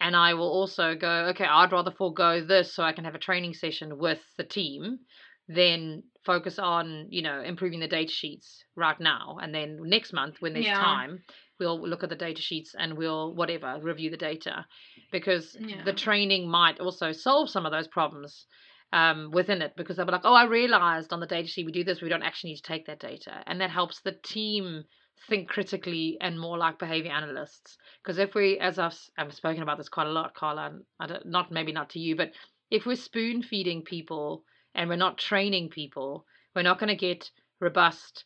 [0.00, 1.26] and I will also go.
[1.30, 5.00] Okay, I'd rather forego this so I can have a training session with the team,
[5.48, 10.36] than focus on you know improving the data sheets right now, and then next month
[10.40, 10.78] when there's Yeah.
[10.78, 11.22] time,
[11.58, 14.66] we'll look at the data sheets and we'll whatever review the data,
[15.12, 15.84] because Yeah.
[15.84, 18.46] the training might also solve some of those problems
[18.92, 21.72] um, within it because they'll be like, oh, I realized on the data sheet we
[21.72, 23.42] do this, we don't actually need to take that data.
[23.46, 24.84] And that helps the team
[25.28, 27.76] think critically and more like behavior analysts.
[28.02, 31.06] Because if we, as I've, I've spoken about this quite a lot, Carla, and I
[31.06, 32.30] don't, not maybe not to you, but
[32.70, 34.44] if we're spoon feeding people
[34.76, 38.24] and we're not training people, we're not going to get robust,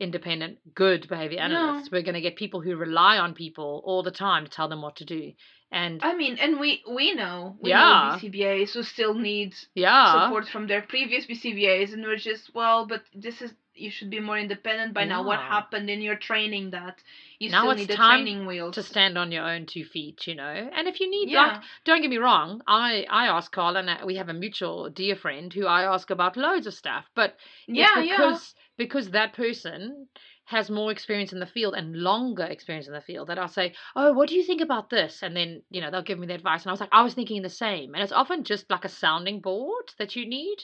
[0.00, 1.44] independent, good behavior No.
[1.44, 1.90] analysts.
[1.90, 4.82] We're going to get people who rely on people all the time to tell them
[4.82, 5.32] what to do.
[5.72, 7.78] And I mean, and we we know we Yeah.
[7.78, 12.86] know BCBAs who still need yeah, support from their previous BCBAs, and we're just well,
[12.86, 15.22] but this is you should be more independent by now.
[15.22, 17.02] What happened in your training that
[17.38, 18.74] you Now still need the training wheels?
[18.76, 20.70] to stand on your own two feet, you know.
[20.72, 23.88] And if you need, yeah, like, don't get me wrong, I I ask Carl, and
[23.90, 27.36] uh, we have a mutual dear friend who I ask about loads of stuff, but
[27.66, 28.16] yeah, it's yeah.
[28.18, 30.08] because because that person
[30.46, 33.74] has more experience in the field and longer experience in the field that I'll say,
[33.96, 35.22] Oh, what do you think about this?
[35.22, 36.62] And then, you know, they'll give me the advice.
[36.62, 37.94] And I was like, I was thinking the same.
[37.94, 40.56] And it's often just like a sounding board that you need.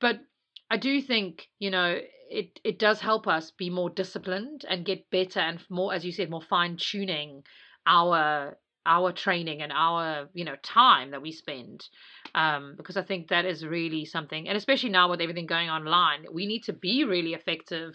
[0.00, 0.20] But
[0.74, 5.08] I do think, you know, it, it does help us be more disciplined and get
[5.08, 7.44] better and more, as you said, more fine tuning
[7.86, 11.88] our our training and our you know time that we spend
[12.34, 16.26] um, because I think that is really something, and especially now with everything going online,
[16.32, 17.94] we need to be really effective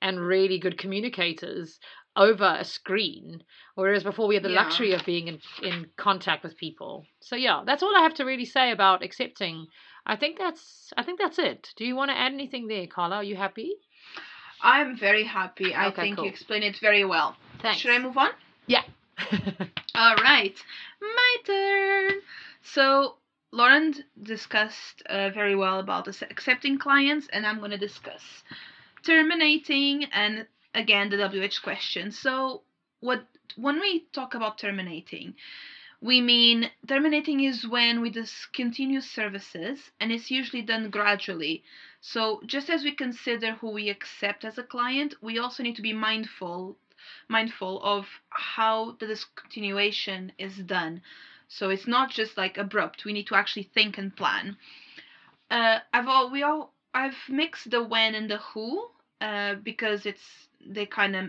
[0.00, 1.78] and really good communicators
[2.16, 3.42] over a screen
[3.74, 4.62] whereas before we had the Yeah.
[4.62, 8.24] luxury of being in, in contact with people so yeah that's all i have to
[8.24, 9.66] really say about accepting
[10.06, 13.16] i think that's i think that's it do you want to add anything there carla
[13.16, 13.72] are you happy
[14.62, 15.74] I'm very happy.
[15.74, 16.24] I Okay, think cool.
[16.24, 17.36] you explained it very well.
[17.60, 18.30] thanks Should I move on?
[18.66, 18.82] yeah
[19.94, 20.56] All right,
[21.00, 22.20] my turn.
[22.62, 23.16] So
[23.52, 28.22] Lauren discussed uh, very well about accepting clients, and I'm going to discuss
[29.04, 32.10] terminating and again the WH question.
[32.10, 32.62] So
[33.00, 33.24] what
[33.56, 35.34] when we talk about terminating,
[36.04, 41.64] we mean terminating is when we discontinue services, and it's usually done gradually.
[42.02, 45.82] So just as we consider who we accept as a client, we also need to
[45.82, 46.76] be mindful
[47.28, 51.00] mindful of how the discontinuation is done.
[51.48, 53.06] So it's not just like abrupt.
[53.06, 54.58] We need to actually think and plan.
[55.50, 58.88] Uh, I've all we all I've mixed the when and the who
[59.22, 61.24] uh, because it's they kind of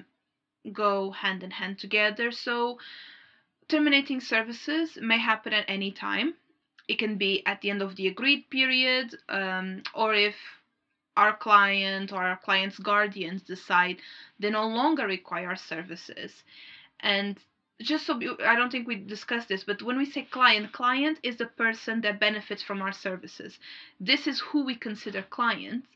[0.74, 2.32] go hand in hand together.
[2.32, 2.78] So
[3.68, 6.34] terminating services may happen at any time.
[6.88, 10.36] It can be at the end of the agreed period, um, or if
[11.18, 13.98] our client or our client's guardians decide
[14.40, 16.44] they no longer require services.
[17.00, 17.40] And
[17.82, 21.38] just so I don't think we discussed this, but when we say client, client is
[21.38, 23.60] the person that benefits from our services.
[24.00, 25.88] This is who we consider clients.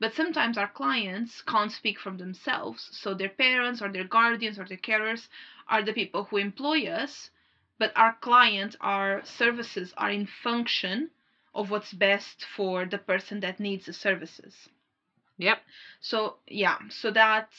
[0.00, 4.64] But sometimes our clients can't speak for themselves, so their parents or their guardians or
[4.64, 5.28] their carers
[5.68, 7.30] are the people who employ us.
[7.78, 11.10] But our client, our services are in function
[11.54, 14.68] of what's best for the person that needs the services.
[15.38, 15.62] yep
[16.00, 17.50] So yeah, so that,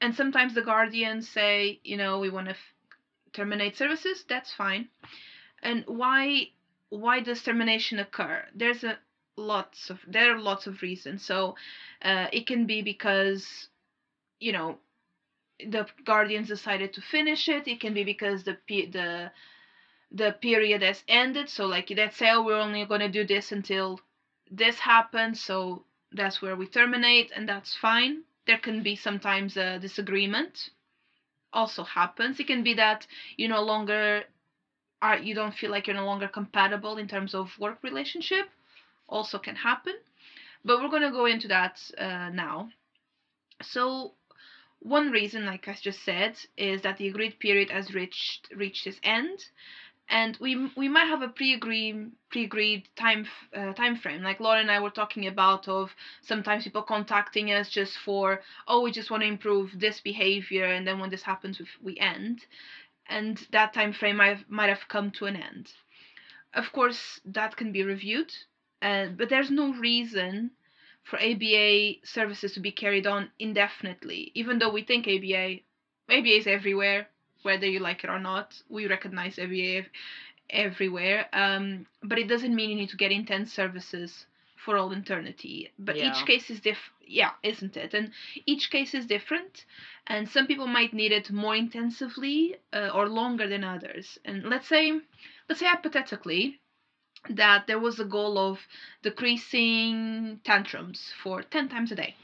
[0.00, 2.73] and sometimes the guardians say, you know, we want to f-
[3.34, 4.24] terminate services.
[4.28, 4.88] That's fine.
[5.62, 6.50] And why
[6.88, 8.44] why does termination occur?
[8.54, 8.98] There's a
[9.36, 11.24] lots of there are lots of reasons.
[11.24, 11.56] So
[12.02, 13.68] uh, it can be because
[14.40, 14.78] you know
[15.58, 17.68] the guardians decided to finish it.
[17.68, 19.30] It can be because the the
[20.12, 21.48] the period has ended.
[21.48, 24.00] So like let's say oh, we're only going to do this until
[24.50, 25.40] this happens.
[25.40, 28.22] So that's where we terminate, and that's fine.
[28.46, 30.70] There can be sometimes a disagreement.
[31.54, 32.40] Also happens.
[32.40, 34.24] It can be that you no longer
[35.00, 38.46] are you don't feel like you're no longer compatible in terms of work relationship.
[39.08, 39.94] Also can happen,
[40.64, 42.70] but we're gonna go into that uh, now.
[43.62, 44.14] So
[44.80, 49.00] one reason, like I just said, is that the agreed period has reached reached its
[49.02, 49.38] end,
[50.08, 54.22] and we we might have a pre-agreed pre-agreed time uh, time frame.
[54.22, 58.82] Like Laura and I were talking about of sometimes people contacting us just for oh
[58.82, 62.44] we just want to improve this behavior, and then when this happens we, end,
[63.06, 65.72] and that time frame might might have come to an end.
[66.52, 68.32] Of course, that can be reviewed,
[68.82, 70.52] uh, but there's no reason
[71.02, 75.60] for ABA services to be carried on indefinitely, even though we think ABA
[76.10, 77.08] ABA is everywhere,
[77.44, 78.60] whether you like it or not.
[78.68, 79.84] We recognize ABA
[80.50, 84.26] everywhere, um, but it doesn't mean you need to get intense services
[84.56, 85.70] for all eternity.
[85.78, 86.08] But Yeah.
[86.08, 86.90] each case is diff.
[87.06, 87.94] Yeah, isn't it?
[87.94, 88.12] And
[88.46, 89.64] each case is different,
[90.06, 94.18] and some people might need it more intensively uh, or longer than others.
[94.24, 94.92] And let's say,
[95.48, 96.60] let's say hypothetically,
[97.30, 98.66] that there was a goal of
[99.02, 102.14] decreasing tantrums for 10 times a day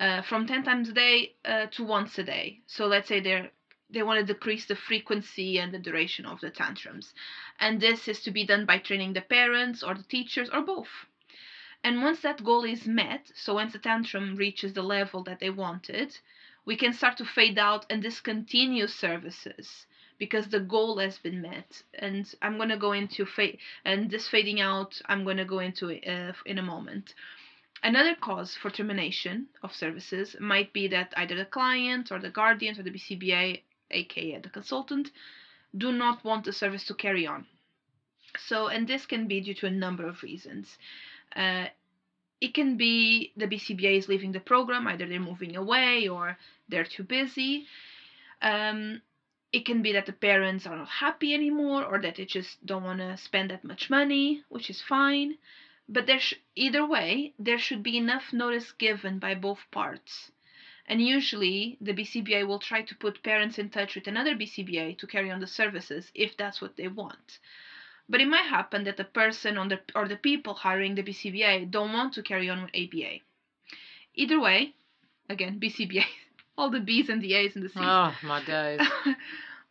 [0.00, 3.50] uh, from 10 times a day uh, to once a day so let's say they're
[3.94, 7.14] they want to decrease the frequency and the duration of the tantrums.
[7.58, 11.06] And this is to be done by training the parents or the teachers or both.
[11.84, 15.50] And once that goal is met so once the tantrum reaches the level that they
[15.50, 16.18] wanted
[16.64, 21.82] we can start to fade out and discontinue services because the goal has been met.
[21.92, 25.58] And i'm going to go into fade and this fading out i'm going to go
[25.58, 27.14] into uh, in a moment.
[27.82, 32.78] Another cause for termination of services might be that either the client or the guardians
[32.78, 33.60] or the bcba
[33.94, 35.10] aka the consultant
[35.76, 37.46] do not want the service to carry on.
[38.38, 40.78] So and this can be due to a number of reasons.
[41.34, 41.66] Uh,
[42.40, 46.36] it can be the bcba is leaving the program either they're moving away or
[46.68, 47.66] they're too busy.
[48.42, 49.02] Um,
[49.52, 52.82] it can be that the parents are not happy anymore or that they just don't
[52.82, 55.38] want to spend that much money which is fine.
[55.88, 60.32] But there sh- either way there should be enough notice given by both parts
[60.86, 65.06] and usually the bcba will try to put parents in touch with another bcba to
[65.06, 67.38] carry on the services if that's what they want.
[68.08, 71.70] But it might happen that the person on the or the people hiring the bcba
[71.70, 73.20] don't want to carry on with aba
[74.14, 74.74] either way
[75.28, 76.04] again bcba
[76.58, 77.82] all the b's and the a's and the c's.
[77.82, 78.80] Oh my days.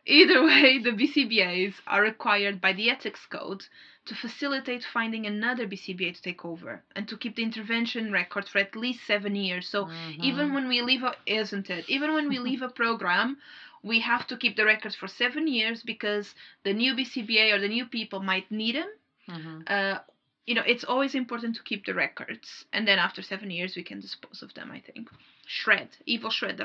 [0.06, 3.64] Either way, the BCBAs are required by the ethics code
[4.06, 8.58] to facilitate finding another BCBA to take over and to keep the intervention record for
[8.58, 9.66] at least seven years.
[9.68, 9.88] So
[10.20, 10.54] even Mhm.
[10.54, 11.88] when we leave a isn't it?
[11.88, 13.38] Even when we leave a program,
[13.82, 17.68] we have to keep the records for seven years because the new BCBA or the
[17.68, 18.90] new people might need them.
[19.28, 19.70] Mhm.
[19.70, 20.00] Uh,
[20.46, 23.82] you know, it's always important to keep the records, and then after seven years, we
[23.82, 24.70] can dispose of them.
[24.70, 25.08] I think.
[25.46, 26.60] Shred, evil shred.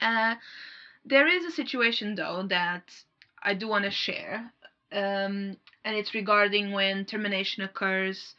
[0.00, 0.34] Uh,
[1.04, 3.04] there is a situation though that
[3.42, 4.52] I do want to share,
[4.92, 8.34] um, and it's regarding when termination occurs,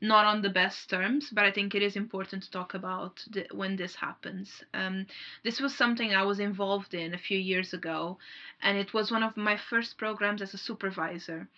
[0.00, 3.76] not on the best terms, but I think it is important to talk about when
[3.76, 4.64] this happens.
[4.72, 5.06] Um,
[5.44, 8.18] this was something I was involved in a few years ago,
[8.62, 11.48] and it was one of my first programs as a supervisor.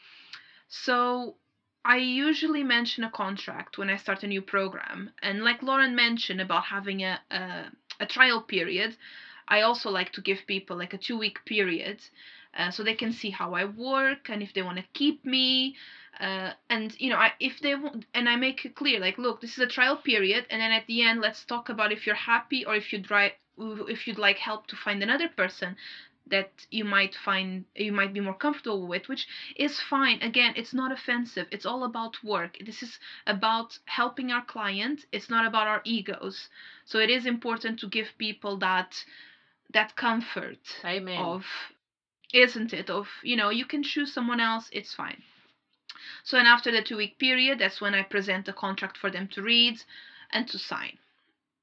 [0.68, 1.36] So
[1.84, 6.40] I usually mention a contract when I start a new program, and like Lauren mentioned
[6.40, 7.64] about having a, a,
[8.00, 8.96] a trial period,
[9.46, 12.00] I also like to give people like a two week period
[12.56, 15.76] uh, so they can see how I work and if they want to keep me.
[16.20, 19.40] Uh, and you know, I, if they want, and I make it clear, like, look,
[19.40, 22.14] this is a trial period, and then at the end, let's talk about if you're
[22.14, 25.76] happy or if you'd try, if you'd like help to find another person
[26.26, 30.20] that you might find you might be more comfortable with, which is fine.
[30.22, 31.46] Again, it's not offensive.
[31.50, 32.56] It's all about work.
[32.64, 35.04] This is about helping our client.
[35.12, 36.48] It's not about our egos.
[36.84, 39.04] So it is important to give people that
[39.72, 41.18] that comfort Amen.
[41.18, 41.44] of
[42.32, 42.88] isn't it?
[42.88, 45.22] Of you know you can choose someone else it's fine.
[46.24, 49.28] So and after the two week period that's when i present the contract for them
[49.28, 49.82] to read
[50.30, 50.98] and to sign.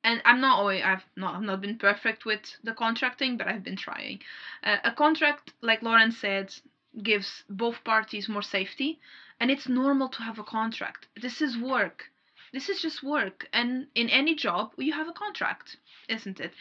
[0.04, 3.64] And i'm not always i've not i've not been perfect with the contracting but i've
[3.64, 4.22] been trying.
[4.64, 6.54] Uh, a contract like lauren said
[7.02, 9.00] gives both parties more safety
[9.40, 11.08] and it's normal to have a contract.
[11.16, 12.12] This is work.
[12.52, 13.48] This is just work.
[13.54, 15.78] And in any job you have a contract
[16.10, 16.54] isn't it?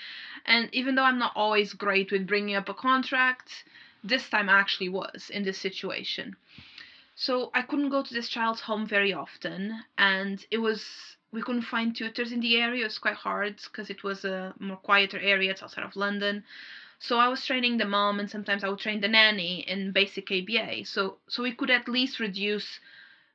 [0.47, 3.65] And even though i'm not always great with bringing up a contract
[4.05, 6.37] this time I actually was in this situation.
[7.15, 11.63] So I couldn't go to this child's home very often, and it was we couldn't
[11.63, 12.83] find tutors in the area.
[12.83, 15.51] It was quite hard because it was a more quieter area.
[15.51, 16.45] It's outside of London.
[17.01, 20.31] So I was training the mom, and sometimes I would train the nanny in basic
[20.31, 20.85] ABA.
[20.85, 22.81] So so we could at least reduce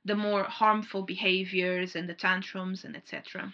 [0.06, 3.54] the more harmful behaviors and the tantrums and etc.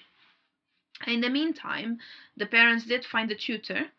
[1.08, 2.00] In the meantime,
[2.36, 3.92] the parents did find a tutor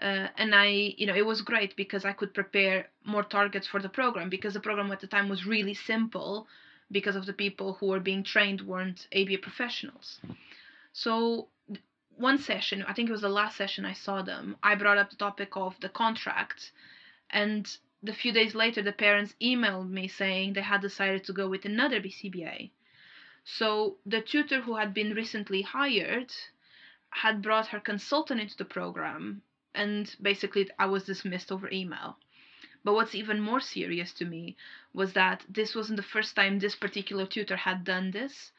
[0.00, 3.80] uh, and I, you know, it was great because I could prepare more targets for
[3.80, 6.46] the program because the program at the time was really simple
[6.90, 10.20] because of the people who were being trained weren't ABA professionals.
[10.92, 11.48] So
[12.16, 15.10] one session, I think it was the last session I saw them, I brought up
[15.10, 16.72] the topic of the contract
[17.30, 21.48] and the few days later the parents emailed me saying they had decided to go
[21.48, 22.70] with another BCBA.
[23.44, 26.32] So the tutor who had been recently hired
[27.10, 29.42] had brought her consultant into the program
[29.74, 32.18] and basically I was dismissed over email.
[32.84, 34.56] But what's even more serious to me
[34.92, 38.52] was that this wasn't the first time this particular tutor had done this.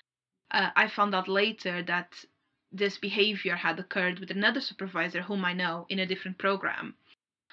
[0.51, 2.25] Uh, I found out later that
[2.71, 6.95] this behavior had occurred with another supervisor whom I know in a different program.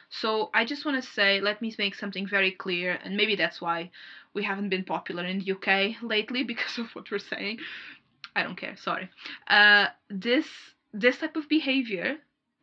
[0.09, 3.61] So I just want to say, let me make something very clear, and maybe that's
[3.61, 3.90] why
[4.35, 7.59] we haven't been popular in the UK lately because of what we're saying.
[8.35, 9.09] I don't care, sorry.
[9.49, 10.47] Uh, this
[10.92, 12.16] this type of behavior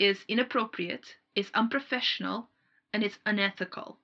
[0.04, 2.50] is inappropriate, is unprofessional,
[2.92, 3.98] and it's unethical.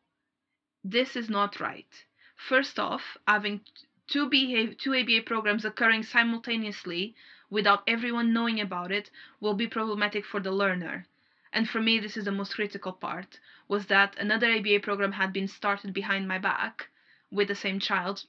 [0.84, 2.06] This is not right.
[2.38, 3.62] First off, having
[4.08, 4.30] two,
[4.76, 7.16] two ABA programs occurring simultaneously
[7.50, 11.06] without everyone knowing about it will be problematic for the learner.
[11.52, 15.34] And for me, this is the most critical part, was that another ABA program had
[15.34, 16.88] been started behind my back
[17.30, 18.24] with the same child.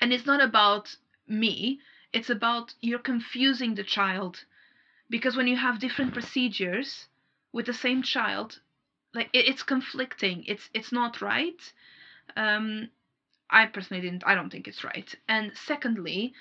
[0.00, 0.96] And it's not about
[1.28, 1.80] me,
[2.12, 4.44] it's about you're confusing the child
[5.14, 7.06] because when you have different procedures
[7.52, 8.58] with the same child
[9.14, 10.42] like it, it's conflicting.
[10.52, 11.60] It's it's not right.
[12.36, 12.88] Um
[13.60, 15.10] i personally didn't i don't think it's right.
[15.28, 16.34] And secondly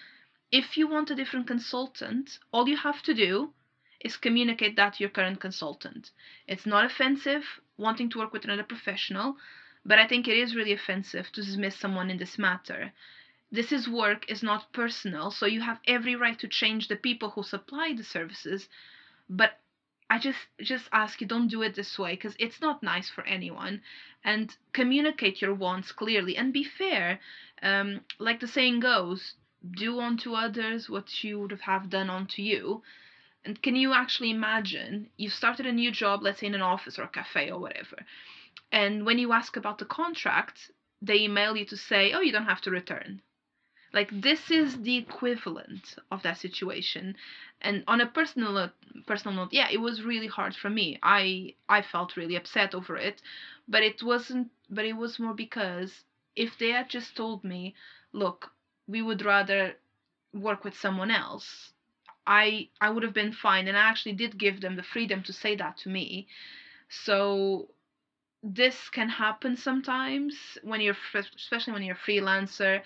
[0.51, 3.53] if you want a different consultant all you have to do
[4.07, 6.09] is communicate that to your current consultant.
[6.47, 7.45] It's not offensive
[7.77, 9.37] wanting to work with another professional
[9.85, 12.91] but i think it is really offensive to dismiss someone in this matter
[13.53, 17.29] this is work is not personal so you have every right to change the people
[17.29, 18.67] who supply the services
[19.29, 19.51] but
[20.09, 23.23] i just just ask you don't do it this way because it's not nice for
[23.25, 23.81] anyone
[24.23, 27.19] and communicate your wants clearly and be fair.
[27.61, 29.35] Um, like the saying goes
[29.71, 32.83] do unto others what you would have done unto you.
[33.45, 36.97] And can you actually imagine you've started a new job let's say in an office
[36.97, 37.97] or a cafe or whatever
[38.71, 42.45] and when you ask about the contract they email you to say oh you don't
[42.45, 43.21] have to return
[43.93, 47.15] like this is the equivalent of that situation.
[47.61, 48.69] And on a personal
[49.07, 50.99] personal note yeah it was really hard for me.
[51.03, 53.21] I i felt really upset over it
[53.67, 56.03] but it wasn't but it was more because
[56.35, 57.75] if they had just told me
[58.13, 58.51] look
[58.87, 59.75] we would rather
[60.33, 61.71] work with someone else
[62.27, 63.67] i i would have been fine.
[63.67, 66.27] And i actually did give them the freedom to say that to me.
[66.89, 67.69] So
[68.43, 72.81] this can happen sometimes when you're especially when you're a freelancer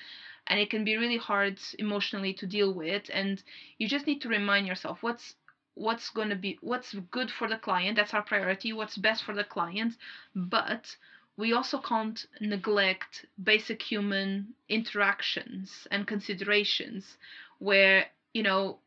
[0.48, 3.43] and it can be really hard emotionally to deal with and
[3.78, 5.36] you just need to remind yourself what's
[5.78, 9.34] what's going to be what's good for the client that's our priority what's best for
[9.34, 9.93] the client.
[10.36, 10.95] But
[11.38, 17.18] we also can't neglect basic human interactions and considerations
[17.60, 18.80] where you know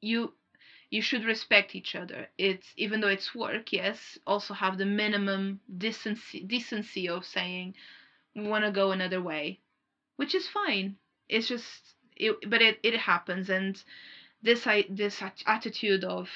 [0.00, 0.32] you
[0.90, 2.28] you should respect each other.
[2.38, 7.74] It's even though it's work yes also have the minimum decency decency of saying
[8.36, 9.58] we want to go another way
[10.16, 10.96] which is fine
[11.28, 13.82] it's just it, but it, it happens and
[14.42, 16.28] this I this attitude of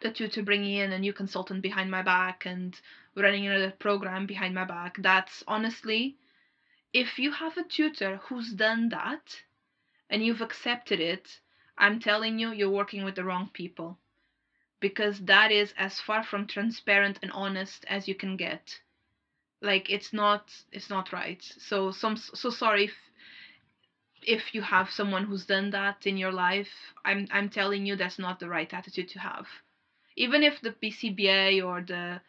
[0.00, 2.78] the tutor bringing in a new consultant behind my back and
[3.14, 4.96] running another program behind my back.
[4.98, 6.16] That's honestly,
[6.92, 9.42] if you have a tutor who's done that
[10.08, 11.40] and you've accepted it,
[11.76, 13.98] I'm telling you, you're working with the wrong people.
[14.80, 18.80] Because that is as far from transparent and honest as you can get.
[19.62, 21.42] Like it's not it's not right.
[21.58, 22.94] So some so sorry if
[24.24, 26.68] if you have someone who's done that in your life,
[27.04, 29.46] I'm I'm telling you that's not the right attitude to have.
[30.16, 32.20] Even if the BCBA or the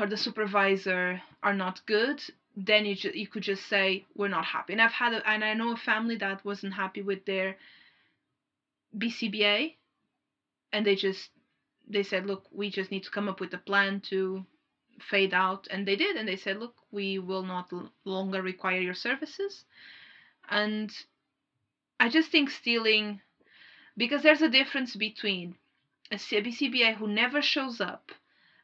[0.00, 2.22] or the supervisor are not good,
[2.56, 4.72] then you ju- you could just say we're not happy.
[4.74, 7.56] And I've had a, and I know a family that wasn't happy with their
[8.96, 9.76] BCBA,
[10.72, 11.30] and they just
[11.88, 14.44] they said, look, we just need to come up with a plan to
[15.00, 17.72] fade out, and they did, and they said, look, we will not
[18.04, 19.64] longer require your services,
[20.48, 20.92] and
[21.98, 23.20] I just think stealing
[23.96, 25.56] because there's a difference between
[26.10, 28.12] a BCBA who never shows up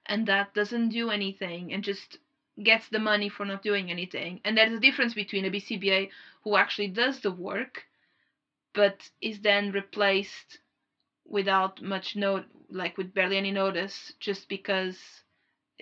[0.06, 2.18] and that doesn't do anything and just
[2.62, 4.40] gets the money for not doing anything.
[4.44, 6.10] And there's a difference between a BCBA
[6.44, 7.86] who actually does the work
[8.74, 10.58] but is then replaced
[11.26, 15.21] without much note like with barely any notice just because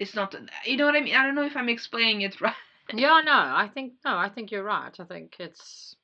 [0.00, 0.34] it's not
[0.64, 1.14] you know what I mean?
[1.14, 2.54] I don't know if I'm explaining it right.
[2.92, 4.98] Yeah, no, I think no, I think you're right.
[4.98, 5.94] I think it's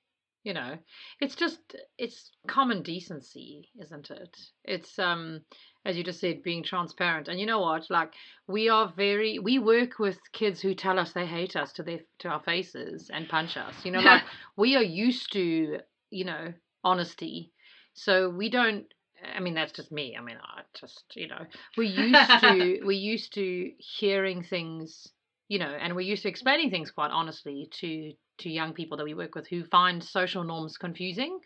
[0.44, 0.78] you know,
[1.20, 1.58] it's just
[1.98, 4.36] it's common decency, isn't it?
[4.64, 5.40] It's um
[5.84, 7.26] as you just said, being transparent.
[7.26, 7.90] And you know what?
[7.90, 8.12] Like
[8.46, 12.00] we are very we work with kids who tell us they hate us to their
[12.20, 13.74] to our faces and punch us.
[13.84, 14.22] You know, like
[14.56, 15.80] we are used to,
[16.10, 16.52] you know,
[16.84, 17.50] honesty.
[17.94, 18.86] So we don't
[19.22, 20.16] I mean that's just me.
[20.16, 21.46] I mean I just, you know,
[21.76, 25.06] we're used to we're used to hearing things,
[25.48, 29.04] you know, and we're used to explaining things quite honestly to to young people that
[29.04, 31.40] we work with who find social norms confusing.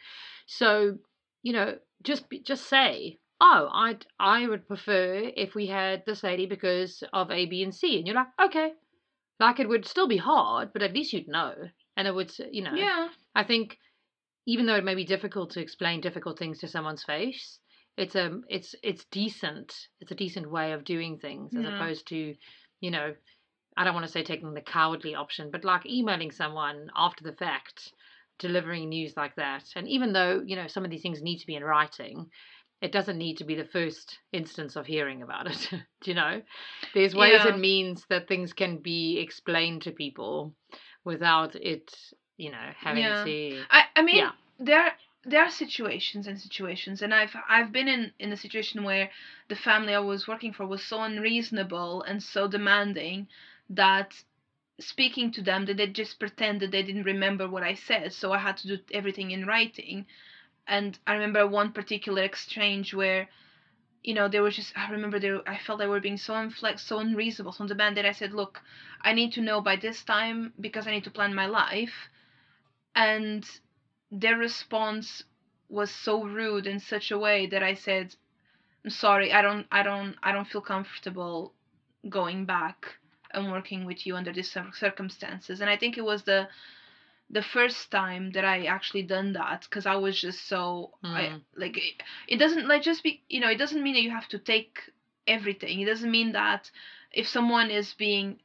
[0.47, 0.99] So,
[1.43, 6.47] you know, just just say, "Oh, I I would prefer if we had this lady
[6.47, 8.75] because of A, B, and C," and you're like, "Okay."
[9.41, 12.63] Like it would still be hard, but at least you'd know, and it would, you
[12.63, 12.77] know.
[12.77, 13.09] Yeah.
[13.35, 13.79] I think
[14.47, 17.59] even though it may be difficult to explain difficult things to someone's face,
[17.97, 19.75] it's a um, it's it's decent.
[20.01, 21.75] It's a decent way of doing things as Yeah.
[21.75, 22.35] opposed to,
[22.81, 23.15] you know,
[23.77, 27.37] I don't want to say taking the cowardly option, but like emailing someone after the
[27.37, 27.93] fact,
[28.39, 29.65] delivering news like that.
[29.77, 32.31] And even though, you know, some of these things need to be in writing,
[32.81, 35.69] it doesn't need to be the first instance of hearing about it.
[36.03, 36.43] Do you know?
[36.95, 37.49] There's ways Yeah.
[37.49, 40.55] and means that things can be explained to people
[41.05, 41.95] without it,
[42.41, 43.25] you know, having Yeah.
[43.25, 43.67] to.
[43.71, 44.33] I, I mean Yeah.
[44.59, 44.93] there
[45.25, 49.11] there are situations and situations and I've I've been in in a situation where
[49.49, 53.29] the family I was working for was so unreasonable and so demanding
[53.71, 54.23] that
[54.81, 58.39] speaking to them that they just pretended they didn't remember what I said so I
[58.39, 60.07] had to do everything in writing
[60.67, 63.29] and I remember one particular exchange where
[64.05, 66.35] you know they were just I remember they were, I felt they were being so
[66.35, 68.63] unflex so unreasonable so demanding that I said look
[69.03, 72.09] I need to know by this time because I need to plan my life
[72.95, 73.49] and
[74.11, 75.23] their response
[75.69, 78.15] was so rude in such a way that I said,
[78.85, 81.55] "I'm sorry, I don't, I don't, I don't feel comfortable
[82.09, 82.99] going back
[83.33, 86.49] and working with you under these circumstances." And I think it was the
[87.31, 91.43] the first time that I actually done that because I was just so I, Mm.
[91.57, 94.29] like it, it doesn't like just be you know it doesn't mean that you have
[94.29, 94.91] to take
[95.27, 95.81] everything.
[95.81, 96.71] It doesn't mean that
[97.13, 98.41] if someone is being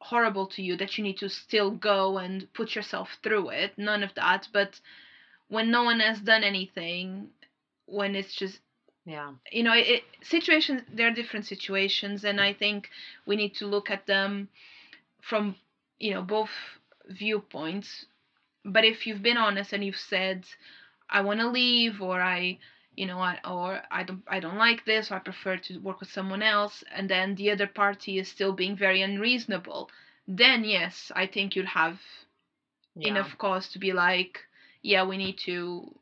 [0.00, 3.76] horrible to you that you need to still go and put yourself through it.
[3.78, 4.48] None of that.
[4.52, 4.80] But
[5.48, 7.30] when no one has done anything,
[7.86, 8.60] when it's just
[9.06, 9.34] Yeah.
[9.50, 12.88] you know, it, situations there are different situations, and I think
[13.26, 14.48] we need to look at them
[15.22, 15.56] from
[15.98, 16.50] you know both
[17.08, 18.06] viewpoints.
[18.64, 20.46] but if you've been honest and you've said,
[21.08, 22.58] I want to leave, or I,
[22.96, 26.00] you know, I, or I don't, I don't like this, or I prefer to work
[26.00, 29.90] with someone else, and then the other party is still being very unreasonable,
[30.28, 32.00] then yes, I think you'd have
[32.94, 33.08] Yeah.
[33.10, 34.46] enough cause to be like,
[34.82, 35.94] yeah, we need to,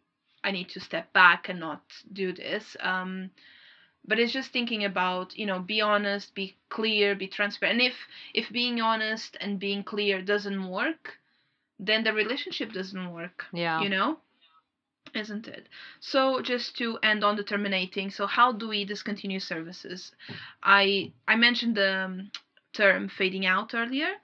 [0.45, 1.83] I need to step back and not
[2.13, 2.77] do this.
[2.81, 3.31] Um,
[4.07, 7.81] but it's just thinking about, you know, be honest, be clear, be transparent.
[7.81, 7.97] And if
[8.35, 11.19] if being honest and being clear doesn't work,
[11.79, 13.47] then the relationship doesn't work.
[13.53, 13.81] Yeah.
[13.83, 14.19] You know,
[15.15, 15.69] isn't it?
[16.01, 18.11] So just to end on the terminating.
[18.11, 20.13] So how do we discontinue services?
[20.63, 22.31] I I mentioned the um,
[22.73, 24.15] term fading out earlier.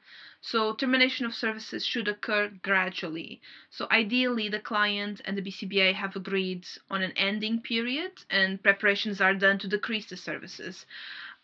[0.43, 3.43] So termination of services should occur gradually.
[3.71, 9.21] So ideally, the client and the BCBA have agreed on an ending period, and preparations
[9.21, 10.87] are done to decrease the services.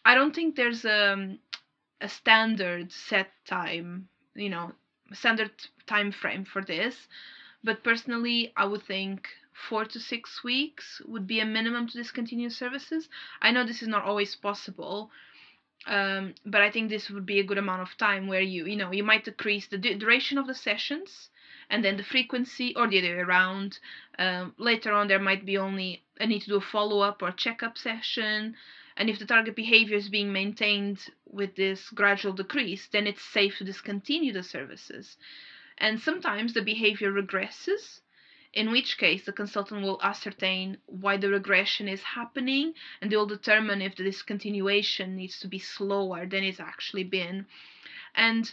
[0.04, 1.36] I don't think there's a
[2.00, 4.72] a standard set time, you know,
[5.12, 5.50] standard
[5.86, 7.08] time frame for this,
[7.66, 9.28] but personally, I would think
[9.68, 13.08] four to six weeks would be a minimum to discontinue services.
[13.42, 15.10] I know this is not always possible,
[15.86, 18.76] um, but I think this would be a good amount of time where you, you
[18.76, 21.30] know, you might decrease the du- duration of the sessions
[21.68, 23.80] and then the frequency or the other way around.
[24.16, 27.32] Um, later on, there might be only a need to do a follow up or
[27.32, 28.54] check up session.
[28.96, 33.58] And if the target behavior is being maintained with this gradual decrease, then it's safe
[33.58, 35.16] to discontinue the services.
[35.78, 38.00] And sometimes the behavior regresses,
[38.52, 43.26] in which case the consultant will ascertain why the regression is happening and they will
[43.26, 47.46] determine if the discontinuation needs to be slower than it's actually been.
[48.14, 48.50] And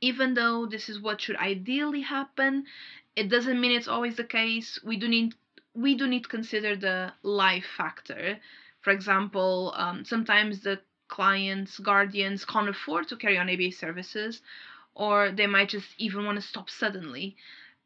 [0.00, 2.66] even though this is what should ideally happen,
[3.16, 4.78] it doesn't mean it's always the case.
[4.84, 5.34] We do need
[5.74, 8.38] we do need to consider the life factor.
[8.82, 14.42] For example, um, sometimes the clients, guardians can't afford to carry on ABA services,
[14.94, 17.36] or they might just even want to stop suddenly.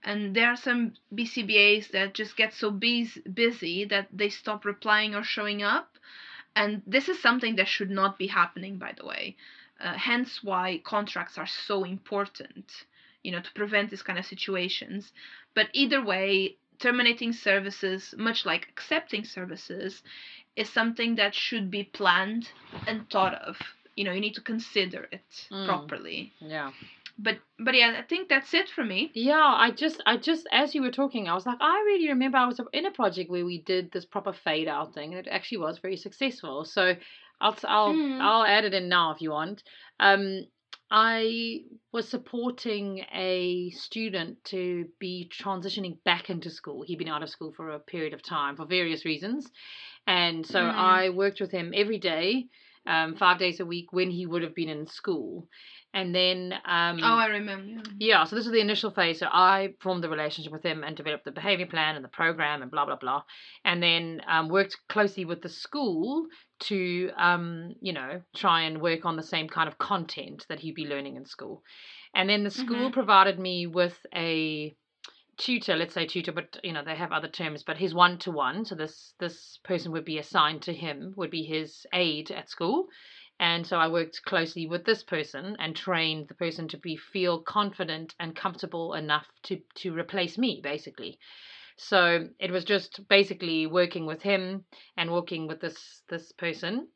[0.03, 5.15] And there are some BCBAs that just get so bus- busy that they stop replying
[5.15, 5.97] or showing up.
[6.55, 9.37] And this is something that should not be happening, by the way.
[9.81, 12.85] Uh, hence why contracts are so important,
[13.23, 15.13] you know, to prevent this kind of situations.
[15.55, 20.03] But either way, terminating services, much like accepting services,
[20.57, 22.51] is something that should be planned
[22.87, 23.57] and thought of.
[23.97, 25.67] You know, you need to consider it Mm.
[25.67, 26.33] properly.
[26.41, 26.73] Yeah.
[27.19, 29.11] But but yeah, I think that's it for me.
[29.15, 32.39] Yeah, I just, I just, as you were talking, I was like, I really remember
[32.39, 35.31] I was in a project where we did this proper fade out thing, and it
[35.31, 36.65] actually was very successful.
[36.65, 36.95] So,
[37.41, 38.21] I'll, I'll, Mm.
[38.21, 39.63] I'll add it in now if you want.
[39.99, 40.45] Um,
[40.91, 41.63] I
[41.93, 46.83] was supporting a student to be transitioning back into school.
[46.83, 49.51] He'd been out of school for a period of time for various reasons,
[50.07, 50.75] and so Mm.
[50.75, 52.47] I worked with him every day,
[52.87, 55.47] um, five days a week when he would have been in school,
[55.95, 57.83] and then um, Oh, I remember.
[57.99, 59.19] yeah, so this was the initial phase.
[59.19, 62.63] So I formed the relationship with him and developed the behavior plan and the program
[62.63, 63.23] and blah blah blah,
[63.65, 66.27] and then um, worked closely with the school
[66.61, 70.75] to um, you know try and work on the same kind of content that he'd
[70.75, 71.63] be learning in school,
[72.15, 72.93] and then the school Mhm.
[72.93, 74.75] provided me with a
[75.37, 78.33] tutor let's say tutor but you know they have other terms but his one to
[78.33, 82.51] one so this this person would be assigned to him would be his aide at
[82.51, 82.89] school
[83.41, 87.41] and so I worked closely with this person and trained the person to be feel
[87.41, 91.19] confident and comfortable enough to to replace me basically.
[91.77, 94.65] So it was just basically working with him
[94.97, 96.89] and working with this this person.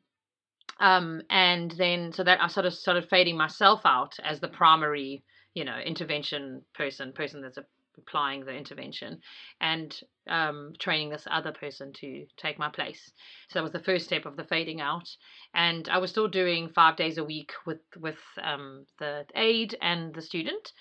[0.79, 5.23] Um, and then so that I sort of started fading myself out as the primary,
[5.53, 7.59] you know, intervention person, person that's
[7.97, 9.19] applying the intervention,
[9.61, 13.11] and um, training this other person to take my place.
[13.49, 15.09] So that was the first step of the fading out
[15.53, 20.13] and I was still doing five days a week with with um, the aide and
[20.13, 20.71] the student.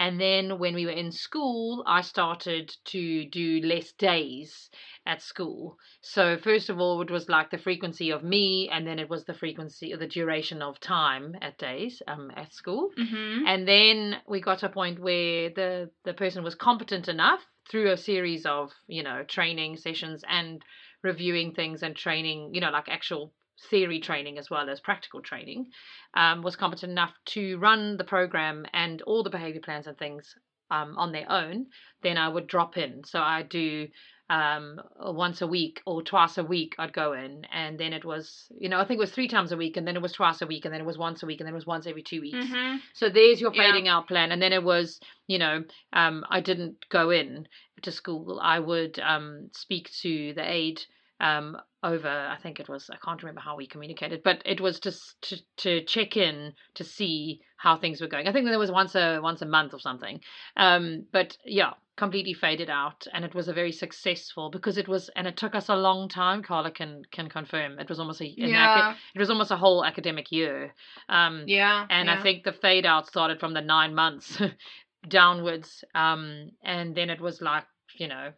[0.00, 4.70] And then when we were in school, I started to do less days
[5.04, 5.76] at school.
[6.00, 9.26] So first of all, it was like the frequency of me, and then it was
[9.26, 12.88] the frequency or the duration of time at days um, at school.
[12.98, 13.46] Mm-hmm.
[13.46, 17.40] And then we got to a point where the the person was competent enough
[17.70, 20.64] through a series of you know training sessions and
[21.02, 23.34] reviewing things and training, you know, like actual
[23.68, 25.66] theory training as well as practical training,
[26.14, 30.34] um, was competent enough to run the program and all the behavior plans and things
[30.70, 31.66] um, on their own,
[32.02, 33.02] then I would drop in.
[33.04, 33.88] So I do
[34.30, 36.76] um, once a week or twice a week.
[36.78, 39.50] I'd go in, and then it was, you know, I think it was three times
[39.50, 41.26] a week, and then it was twice a week, and then it was once a
[41.26, 42.36] week, and then it was once every two weeks.
[42.38, 42.76] Mm-hmm.
[42.94, 43.72] So there's your Yeah.
[43.72, 44.30] fading out plan.
[44.30, 47.48] And then it was, you know, um, I didn't go in
[47.82, 48.38] to school.
[48.40, 50.80] I would um, speak to the aide
[51.20, 54.80] um, over I think it was I can't remember how we communicated, but it was
[54.80, 58.26] just to to check in to see how things were going.
[58.26, 60.20] I think there was once a once a month or something.
[60.56, 65.10] Um, but yeah, completely faded out, and it was a very successful because it was
[65.16, 66.42] and it took us a long time.
[66.42, 68.88] Carla can can confirm it was almost a Yeah.
[68.90, 70.74] aca- it was almost a whole academic year.
[71.08, 71.86] Um, Yeah.
[71.88, 72.18] and yeah.
[72.18, 74.40] I think the fade out started from the nine months
[75.08, 77.64] downwards, um, and then it was like
[77.96, 78.32] you know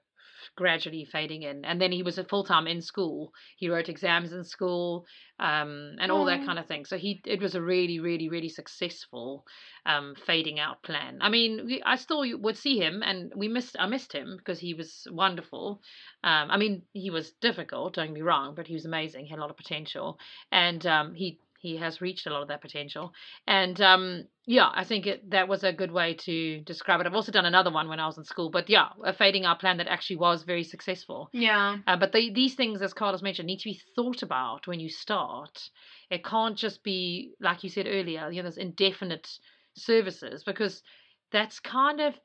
[0.56, 1.64] gradually fading in.
[1.64, 3.32] And then he was a full time in school.
[3.56, 5.06] He wrote exams in school,
[5.38, 6.84] um, and all that kind of thing.
[6.84, 9.44] So he it was a really, really, really successful
[9.86, 11.18] um, fading out plan.
[11.20, 14.58] I mean, we, I still would see him, and we missed I missed him because
[14.58, 15.80] he was wonderful.
[16.24, 17.94] Um, I mean, he was difficult.
[17.94, 19.24] Don't get me wrong, but he was amazing.
[19.24, 20.18] He had a lot of potential,
[20.50, 23.12] and um, he he has reached a lot of that potential.
[23.46, 27.06] And um, yeah, I think it, that was a good way to describe it.
[27.06, 29.60] I've also done another one when I was in school, but yeah, a fading out
[29.60, 31.30] plan that actually was very successful.
[31.32, 31.76] yeah.
[31.86, 34.88] Uh, but they, these things, as Carlos mentioned, need to be thought about when you
[34.88, 35.70] start.
[36.10, 39.28] It can't just be, like you said earlier, you know, there's indefinite
[39.76, 40.82] services because
[41.30, 42.18] that's kind of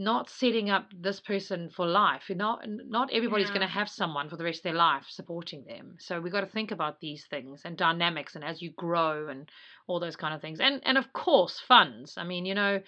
[0.00, 2.22] not setting up this person for life.
[2.28, 3.58] You're Not not everybody's Yeah.
[3.58, 5.96] going to have someone for the rest of their life supporting them.
[5.98, 9.48] So we've got to think about these things and dynamics and as you grow and
[9.86, 10.60] all those kind of things.
[10.60, 12.16] And and of course funds.
[12.16, 12.80] I mean, you know,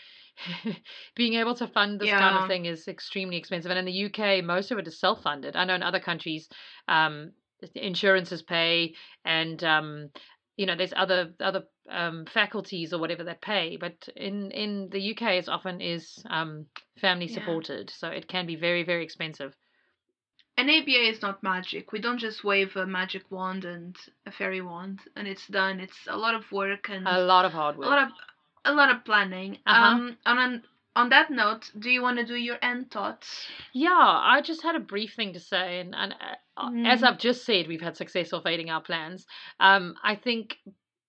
[1.15, 3.71] being able to fund this kind of thing is extremely expensive.
[3.71, 5.55] And in the UK, most of it is self-funded.
[5.57, 6.49] I know in other countries,
[6.89, 7.33] um,
[7.75, 8.95] insurances pay
[9.25, 10.11] and um,
[10.57, 15.12] you know there's other other um, faculties or whatever that pay but in in the
[15.12, 16.66] uk it's often is um,
[17.00, 17.34] family Yeah.
[17.34, 19.55] supported so it can be very very expensive
[20.59, 21.92] An ABA is not magic.
[21.92, 23.96] We don't just wave a magic wand and
[24.26, 25.80] a fairy wand and it's done.
[25.80, 28.12] It's a lot of work and a lot of hard work a lot of
[28.64, 29.59] a lot of planning.
[29.66, 29.84] Uh-huh.
[29.84, 30.62] Um, on
[30.95, 33.47] on that note, do you want to do your end thoughts?
[33.72, 36.12] yeah i just had a brief thing to say and, and
[36.59, 37.05] uh, as Mm.
[37.05, 39.26] i've just said we've had success of fading our plans
[39.61, 40.59] um, i think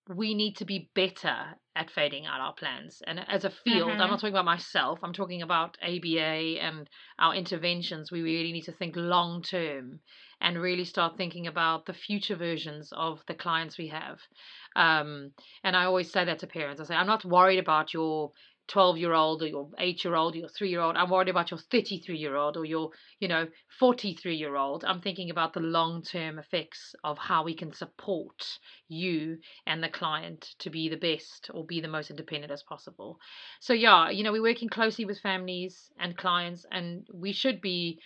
[0.08, 4.08] we need to be better at fading out our plans and as a field i'm
[4.08, 4.10] Mhm.
[4.10, 8.72] not talking about myself i'm talking about aba and our interventions we really need to
[8.72, 10.00] think long term
[10.40, 14.18] and really start thinking about the future versions of the clients we have
[14.76, 15.30] um,
[15.62, 18.32] and i always say that to parents i say i'm not worried about your
[18.68, 21.28] 12 year old or your 8 year old or your 3 year old i'm worried
[21.28, 22.90] about your 33 year old or your
[23.20, 23.46] you know
[23.78, 28.58] 43 year old i'm thinking about the long term effects of how we can support
[28.88, 33.18] you and the client to be the best or be the most independent as possible.
[33.60, 37.98] So yeah you know we're working closely with families and clients and we should be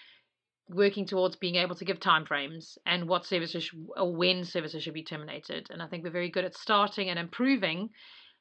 [0.68, 5.04] working towards being able to give timeframes and what services or when services should be
[5.04, 5.68] terminated.
[5.70, 7.90] And i think we're very good at starting and improving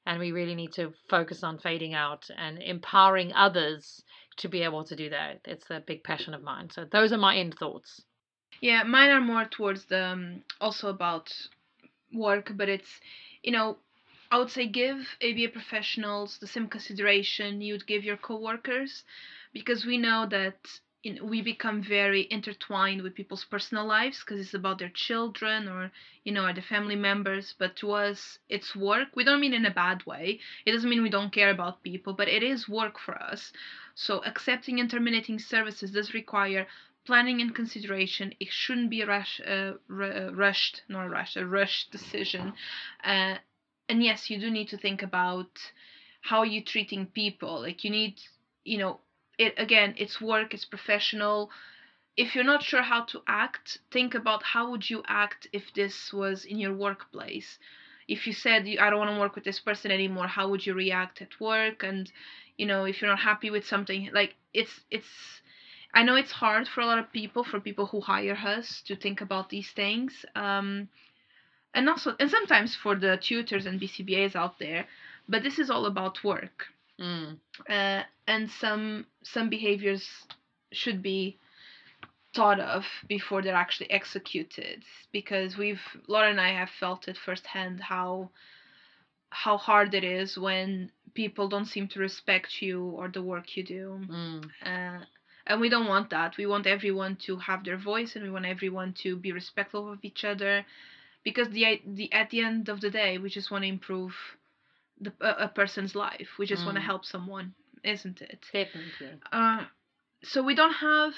[0.07, 4.01] and we really need to focus on fading out and empowering others
[4.37, 5.41] to be able to do that.
[5.43, 6.69] It's a big passion of mine.
[6.69, 8.01] So those are my end thoughts.
[8.61, 11.33] Yeah, mine are more towards the um, also about
[12.13, 12.89] work, but it's
[13.43, 13.77] you know
[14.31, 19.03] I would say give ABA professionals the same consideration you'd give your coworkers,
[19.53, 20.57] because we know that
[21.07, 25.91] you we become very intertwined with people's personal lives because it's about their children or
[26.23, 27.55] you know or their family members.
[27.57, 29.09] But to us, it's work.
[29.15, 30.39] We don't mean in a bad way.
[30.65, 33.53] It doesn't mean we don't care about people, but it is work for us.
[33.95, 36.67] So accepting and terminating services does require
[37.05, 38.33] planning and consideration.
[38.39, 42.53] It shouldn't be a rush, uh, uh, rushed, not a rush, a rushed decision.
[43.03, 43.35] Uh,
[43.89, 45.49] and yes, you do need to think about
[46.21, 47.61] how you're treating people.
[47.61, 48.19] Like you need,
[48.65, 48.99] you know,
[49.37, 49.93] it again.
[49.97, 50.53] It's work.
[50.53, 51.51] It's professional.
[52.15, 56.11] If you're not sure how to act, think about how would you act if this
[56.11, 57.59] was in your workplace.
[58.07, 60.73] If you said I don't want to work with this person anymore, how would you
[60.73, 61.83] react at work?
[61.83, 62.11] And
[62.57, 65.41] you know, if you're not happy with something, like it's it's
[65.93, 68.95] I know it's hard for a lot of people, for people who hire us, to
[68.95, 70.25] think about these things.
[70.35, 70.89] Um,
[71.73, 74.87] and also, and sometimes for the tutors and BCBAs out there,
[75.27, 76.67] but this is all about work.
[76.99, 77.37] Mm.
[77.69, 80.07] Uh, and some some behaviors
[80.71, 81.37] should be
[82.35, 87.81] thought of before they're actually executed, because we've Laura and I have felt it firsthand
[87.81, 88.29] how
[89.29, 93.63] how hard it is when people don't seem to respect you or the work you
[93.63, 94.45] do Mm.
[94.63, 95.05] uh,
[95.47, 98.45] and we don't want that we want everyone to have their voice and we want
[98.45, 100.65] everyone to be respectful of each other
[101.23, 104.13] because the, the at the end of the day we just want to improve
[105.01, 106.85] the, a, a person's life we just want to Mm.
[106.85, 109.63] help someone isn't it definitely uh,
[110.23, 111.13] so we don't have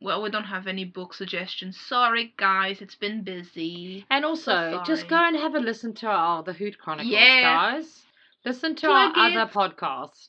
[0.00, 5.08] well we don't have any book suggestions sorry guys it's been busy And also, just
[5.08, 7.40] go and have a listen to our The Hoot Chronicles, Yeah.
[7.42, 8.02] guys.
[8.44, 9.36] Listen to Plug our it.
[9.36, 10.28] other podcast.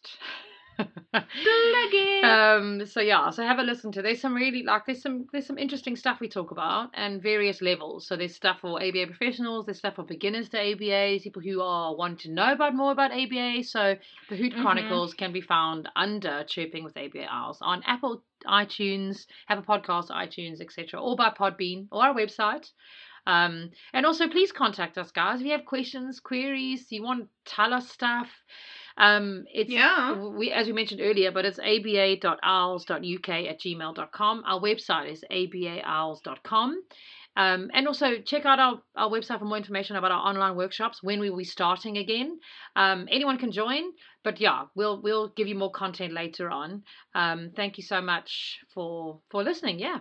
[2.23, 5.45] Um so yeah so have a listen to there's some really like there's some there's
[5.45, 8.07] some interesting stuff we talk about and various levels.
[8.07, 11.95] So there's stuff for aba professionals there's stuff for beginners to aba people who are
[11.95, 13.95] want to know about more about aba so
[14.29, 14.61] the hoot Mhm.
[14.61, 20.09] chronicles can be found under chirping with aba owls on apple itunes have a podcast
[20.09, 22.71] itunes etc or by podbean or our website.
[23.25, 25.39] Um, and also please contact us guys.
[25.39, 28.29] If you have questions queries you want to tell us stuff
[28.97, 30.13] um, it's Yeah.
[30.15, 34.43] we as we mentioned earlier, but it's aba.owls.uk at gmail.com.
[34.45, 36.83] Our website is abaowls.com.
[37.35, 41.01] Um, and also check out our, our website for more information about our online workshops
[41.01, 42.39] when we will be starting again.
[42.75, 43.85] Um, anyone can join,
[44.23, 46.83] but yeah, we'll we'll give you more content later on.
[47.15, 49.79] Um, thank you so much for for listening.
[49.79, 49.99] Yeah.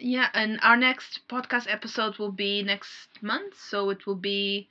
[0.00, 2.90] Yeah, and our next podcast episode will be next
[3.20, 4.68] month, so it will be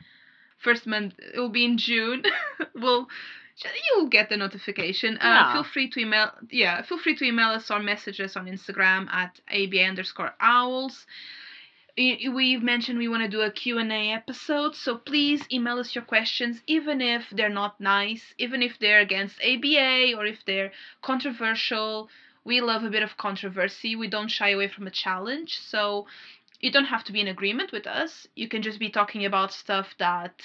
[0.58, 1.14] first month.
[1.20, 2.24] It will be in June.
[2.76, 3.08] we'll
[3.96, 5.18] you'll get the notification.
[5.18, 5.54] Uh, Yeah.
[5.54, 6.32] Feel free to email.
[6.52, 11.06] Yeah, feel free to email us or message us on Instagram at aba underscore owls.
[11.98, 16.62] We've mentioned we want to do a Q&A episode, so please email us your questions,
[16.68, 22.08] even if they're not nice, even if they're against ABA or if they're controversial.
[22.44, 23.96] We love a bit of controversy.
[23.96, 25.58] We don't shy away from a challenge.
[25.60, 26.06] So
[26.60, 28.28] you don't have to be in agreement with us.
[28.36, 30.42] You can just be talking about stuff that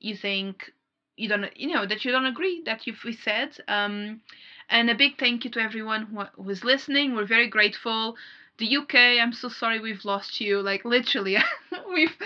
[0.00, 0.72] you think
[1.16, 3.50] you don't, you know, that you don't agree that you've we said.
[3.66, 4.20] Um,
[4.68, 7.14] and a big thank you to everyone who is listening.
[7.14, 8.16] We're very grateful.
[8.58, 10.60] The UK, I'm so sorry we've lost you.
[10.60, 11.36] Like literally,
[11.92, 12.16] we've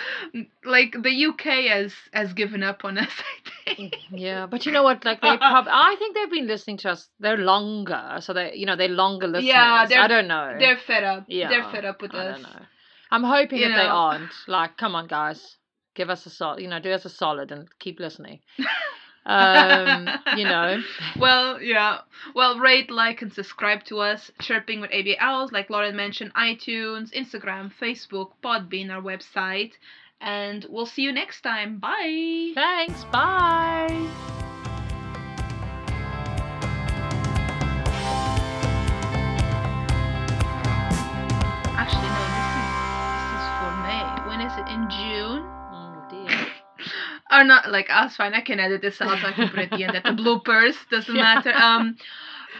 [0.64, 3.10] like the UK has has given up on us.
[3.66, 3.96] I think.
[4.10, 5.04] Yeah, but you know what?
[5.04, 7.08] Like they prob- I think they've been listening to us.
[7.20, 9.44] They're longer, so they you know they're longer listeners.
[9.48, 10.56] Yeah, they're- I don't know.
[10.58, 11.24] They're fed up.
[11.28, 12.46] yeah, They're fed up with I us.
[13.12, 13.16] Know.
[13.16, 14.32] I'm hoping You that they aren't.
[14.48, 15.56] Like, come on, guys,
[15.94, 16.60] give us a solid.
[16.62, 18.40] You know, do us a solid and keep listening.
[19.26, 20.82] um, you know.
[21.18, 21.98] Well, yeah.
[22.34, 24.30] Well, rate, like, and subscribe to us.
[24.40, 29.72] Chirping with ABA Owls, like Lauren mentioned, iTunes, Instagram, Facebook, Podbean, our website.
[30.20, 31.78] And we'll see you next time.
[31.78, 32.52] Bye.
[32.54, 33.04] Thanks.
[33.04, 34.51] Bye.
[47.32, 47.70] Or not?
[47.70, 48.16] Like, us.
[48.16, 48.34] fine.
[48.34, 49.24] I can edit this out.
[49.24, 50.74] I can put it at the end at the bloopers.
[50.90, 51.22] Doesn't Yeah.
[51.34, 51.52] matter.
[51.54, 51.96] Um,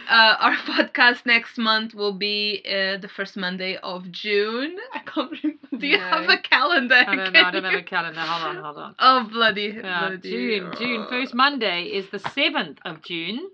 [0.09, 4.75] uh, our podcast next month will be uh, the first Monday of June.
[4.93, 5.77] I can't remember.
[5.77, 6.95] Do you have a calendar?
[7.07, 7.41] I don't know.
[7.41, 8.19] I don't have a calendar.
[8.19, 8.63] Hold on.
[8.63, 8.95] Hold on.
[8.99, 10.73] Oh bloody, Yeah, bloody June.
[10.77, 11.05] June.
[11.09, 13.49] First Monday is the seventh of June.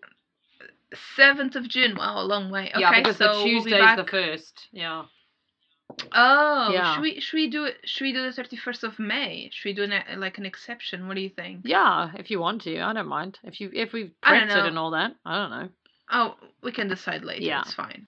[1.15, 1.95] seventh of June.
[1.95, 2.69] Wow, a long way.
[2.71, 3.97] Okay, yeah, because so the we'll be Tuesday's back.
[3.97, 4.67] the first.
[4.71, 5.03] Yeah.
[6.13, 6.93] Oh, Yeah.
[6.93, 7.77] should we should we do it?
[7.83, 9.49] Should we do the thirty first of May?
[9.53, 11.07] Should we do an, like an exception?
[11.07, 11.61] What do you think?
[11.65, 13.39] Yeah, if you want to, I don't mind.
[13.43, 15.69] If you if don't prepped it and all that, I don't know.
[16.11, 17.43] Oh, we can decide later.
[17.43, 17.61] Yeah.
[17.61, 18.07] It's fine.